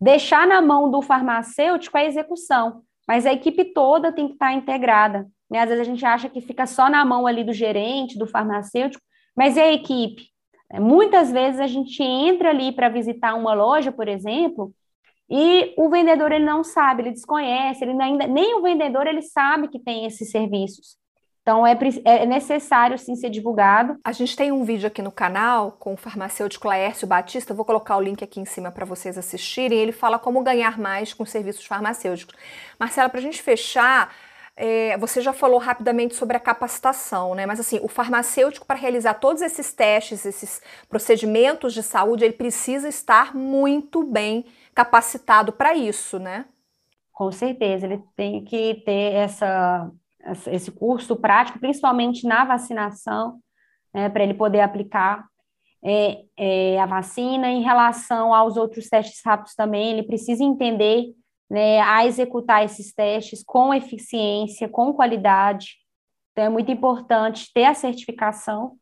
Deixar 0.00 0.46
na 0.46 0.60
mão 0.60 0.90
do 0.90 1.00
farmacêutico 1.00 1.96
a 1.96 2.04
execução, 2.04 2.82
mas 3.08 3.24
a 3.24 3.32
equipe 3.32 3.64
toda 3.72 4.12
tem 4.12 4.26
que 4.26 4.34
estar 4.34 4.48
tá 4.48 4.52
integrada. 4.52 5.26
Né? 5.52 5.58
Às 5.58 5.68
vezes 5.68 5.86
a 5.86 5.90
gente 5.90 6.06
acha 6.06 6.30
que 6.30 6.40
fica 6.40 6.66
só 6.66 6.88
na 6.88 7.04
mão 7.04 7.26
ali 7.26 7.44
do 7.44 7.52
gerente, 7.52 8.18
do 8.18 8.26
farmacêutico, 8.26 9.04
mas 9.36 9.58
é 9.58 9.64
a 9.64 9.72
equipe. 9.72 10.28
É, 10.72 10.80
muitas 10.80 11.30
vezes 11.30 11.60
a 11.60 11.66
gente 11.66 12.02
entra 12.02 12.48
ali 12.48 12.72
para 12.72 12.88
visitar 12.88 13.34
uma 13.34 13.52
loja, 13.52 13.92
por 13.92 14.08
exemplo, 14.08 14.72
e 15.28 15.74
o 15.76 15.90
vendedor 15.90 16.32
ele 16.32 16.44
não 16.44 16.64
sabe, 16.64 17.02
ele 17.02 17.10
desconhece, 17.10 17.84
ele 17.84 18.02
ainda 18.02 18.26
nem 18.26 18.54
o 18.54 18.62
vendedor 18.62 19.06
ele 19.06 19.20
sabe 19.20 19.68
que 19.68 19.78
tem 19.78 20.06
esses 20.06 20.30
serviços. 20.30 20.96
Então 21.42 21.66
é, 21.66 21.76
é 22.04 22.24
necessário 22.24 22.98
sim 22.98 23.14
ser 23.14 23.28
divulgado. 23.28 23.98
A 24.04 24.12
gente 24.12 24.34
tem 24.34 24.52
um 24.52 24.64
vídeo 24.64 24.86
aqui 24.86 25.02
no 25.02 25.12
canal 25.12 25.72
com 25.72 25.92
o 25.92 25.96
farmacêutico 25.96 26.68
Laércio 26.68 27.06
Batista, 27.06 27.52
vou 27.52 27.64
colocar 27.64 27.96
o 27.96 28.00
link 28.00 28.24
aqui 28.24 28.40
em 28.40 28.44
cima 28.46 28.70
para 28.70 28.86
vocês 28.86 29.18
assistirem. 29.18 29.78
Ele 29.78 29.92
fala 29.92 30.18
como 30.18 30.42
ganhar 30.42 30.78
mais 30.78 31.12
com 31.12 31.26
serviços 31.26 31.66
farmacêuticos. 31.66 32.34
Marcela, 32.78 33.08
para 33.08 33.18
a 33.18 33.22
gente 33.22 33.42
fechar, 33.42 34.14
é, 34.64 34.96
você 34.96 35.20
já 35.20 35.32
falou 35.32 35.58
rapidamente 35.58 36.14
sobre 36.14 36.36
a 36.36 36.40
capacitação, 36.40 37.34
né? 37.34 37.44
Mas 37.46 37.58
assim, 37.58 37.80
o 37.82 37.88
farmacêutico 37.88 38.64
para 38.64 38.78
realizar 38.78 39.14
todos 39.14 39.42
esses 39.42 39.72
testes, 39.74 40.24
esses 40.24 40.62
procedimentos 40.88 41.74
de 41.74 41.82
saúde, 41.82 42.24
ele 42.24 42.34
precisa 42.34 42.88
estar 42.88 43.34
muito 43.34 44.04
bem 44.04 44.44
capacitado 44.72 45.52
para 45.52 45.74
isso, 45.74 46.20
né? 46.20 46.44
Com 47.12 47.32
certeza, 47.32 47.86
ele 47.86 48.04
tem 48.14 48.44
que 48.44 48.76
ter 48.86 49.14
essa, 49.14 49.90
esse 50.46 50.70
curso 50.70 51.16
prático, 51.16 51.58
principalmente 51.58 52.24
na 52.24 52.44
vacinação, 52.44 53.40
né, 53.92 54.08
para 54.08 54.22
ele 54.22 54.34
poder 54.34 54.60
aplicar 54.60 55.26
é, 55.84 56.22
é, 56.36 56.80
a 56.80 56.86
vacina. 56.86 57.48
Em 57.48 57.62
relação 57.62 58.32
aos 58.32 58.56
outros 58.56 58.88
testes 58.88 59.20
rápidos 59.24 59.56
também, 59.56 59.90
ele 59.90 60.04
precisa 60.04 60.44
entender 60.44 61.12
né, 61.52 61.82
a 61.82 62.06
executar 62.06 62.64
esses 62.64 62.94
testes 62.94 63.44
com 63.44 63.74
eficiência, 63.74 64.66
com 64.66 64.90
qualidade. 64.94 65.76
Então, 66.32 66.44
é 66.44 66.48
muito 66.48 66.72
importante 66.72 67.52
ter 67.52 67.66
a 67.66 67.74
certificação. 67.74 68.78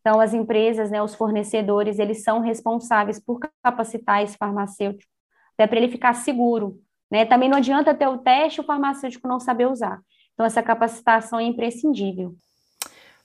Então, 0.00 0.20
as 0.20 0.32
empresas, 0.32 0.92
né, 0.92 1.02
os 1.02 1.16
fornecedores, 1.16 1.98
eles 1.98 2.22
são 2.22 2.38
responsáveis 2.38 3.18
por 3.18 3.40
capacitar 3.60 4.22
esse 4.22 4.36
farmacêutico, 4.36 5.10
até 5.54 5.66
para 5.66 5.76
ele 5.76 5.88
ficar 5.88 6.14
seguro. 6.14 6.80
Né? 7.10 7.24
Também 7.24 7.48
não 7.48 7.58
adianta 7.58 7.92
ter 7.92 8.06
o 8.06 8.18
teste 8.18 8.60
e 8.60 8.62
o 8.62 8.64
farmacêutico 8.64 9.26
não 9.26 9.40
saber 9.40 9.66
usar. 9.66 10.00
Então, 10.34 10.46
essa 10.46 10.62
capacitação 10.62 11.40
é 11.40 11.42
imprescindível. 11.42 12.36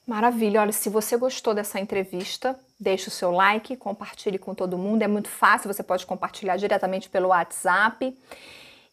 Maravilha. 0.04 0.62
Olha, 0.62 0.71
se 0.71 0.89
você 0.89 1.15
gostou 1.15 1.54
dessa 1.54 1.80
entrevista, 1.80 2.60
deixe 2.80 3.10
o 3.10 3.12
seu 3.12 3.30
like, 3.30 3.78
compartilhe 3.78 4.39
com 4.39 4.56
todo 4.56 4.80
mundo. 4.80 5.04
É 5.04 5.08
muito 5.08 5.30
fácil, 5.30 5.71
você 5.71 5.84
pode 5.84 6.08
compartilhar 6.08 6.58
diretamente 6.58 7.08
pelo 7.08 7.28
WhatsApp. 7.28 8.17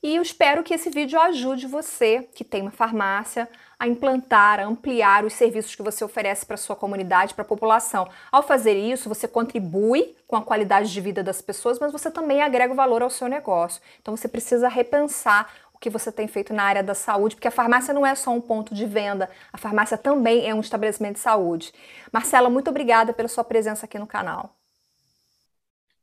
E 0.03 0.15
eu 0.15 0.23
espero 0.23 0.63
que 0.63 0.75
esse 0.75 0.91
vídeo 0.91 1.19
ajude 1.21 1.67
você, 1.67 2.29
que 2.35 2.45
tem 2.45 2.63
uma 2.63 2.71
farmácia, 2.71 3.49
a 3.79 3.87
implantar, 3.87 4.59
a 4.61 4.65
ampliar 4.65 5.25
os 5.25 5.35
serviços 5.35 5.75
que 5.75 5.83
você 5.83 6.05
oferece 6.05 6.47
para 6.47 6.55
a 6.55 6.59
sua 6.59 6.75
comunidade, 6.75 7.35
para 7.35 7.43
a 7.43 7.49
população. 7.49 8.09
Ao 8.33 8.43
fazer 8.43 8.75
isso, 8.75 9.09
você 9.09 9.29
contribui 9.29 10.17
com 10.27 10.37
a 10.37 10.43
qualidade 10.43 10.93
de 10.93 11.01
vida 11.01 11.23
das 11.23 11.43
pessoas, 11.43 11.79
mas 11.79 11.93
você 11.93 12.11
também 12.11 12.41
agrega 12.41 12.73
valor 12.75 13.03
ao 13.03 13.11
seu 13.11 13.29
negócio. 13.29 13.83
Então 14.01 14.17
você 14.17 14.29
precisa 14.29 14.69
repensar 14.69 15.53
o 15.75 15.79
que 15.79 15.91
você 15.91 16.11
tem 16.11 16.27
feito 16.27 16.55
na 16.55 16.63
área 16.63 16.83
da 16.83 16.95
saúde, 16.95 17.37
porque 17.37 17.49
a 17.49 17.51
farmácia 17.51 17.93
não 17.93 18.07
é 18.07 18.15
só 18.15 18.31
um 18.31 18.41
ponto 18.41 18.75
de 18.75 18.87
venda, 18.87 19.29
a 19.53 19.59
farmácia 19.59 19.99
também 19.99 20.49
é 20.49 20.55
um 20.55 20.61
estabelecimento 20.61 21.15
de 21.15 21.21
saúde. 21.21 21.71
Marcela, 22.11 22.49
muito 22.49 22.71
obrigada 22.71 23.13
pela 23.13 23.29
sua 23.29 23.45
presença 23.45 23.85
aqui 23.85 23.99
no 23.99 24.07
canal. 24.07 24.57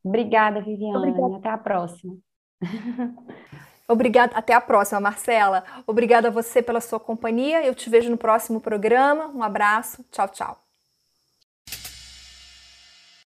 Obrigada, 0.04 0.62
Viviane. 0.62 0.98
Obrigada. 0.98 1.38
Até 1.38 1.50
a 1.50 1.58
próxima. 1.58 2.16
Obrigada, 3.88 4.36
até 4.36 4.54
a 4.54 4.62
próxima, 4.62 5.00
Marcela. 5.00 5.63
Obrigada 5.86 6.30
a 6.30 6.32
você 6.32 6.62
pela 6.62 6.82
sua 6.82 7.00
companhia. 7.00 7.65
Eu 7.65 7.76
te 7.76 7.89
vejo 7.89 8.10
no 8.10 8.17
próximo 8.17 8.62
programa. 8.62 9.28
Um 9.28 9.43
abraço. 9.43 10.04
Tchau, 10.12 10.28
tchau. 10.30 10.62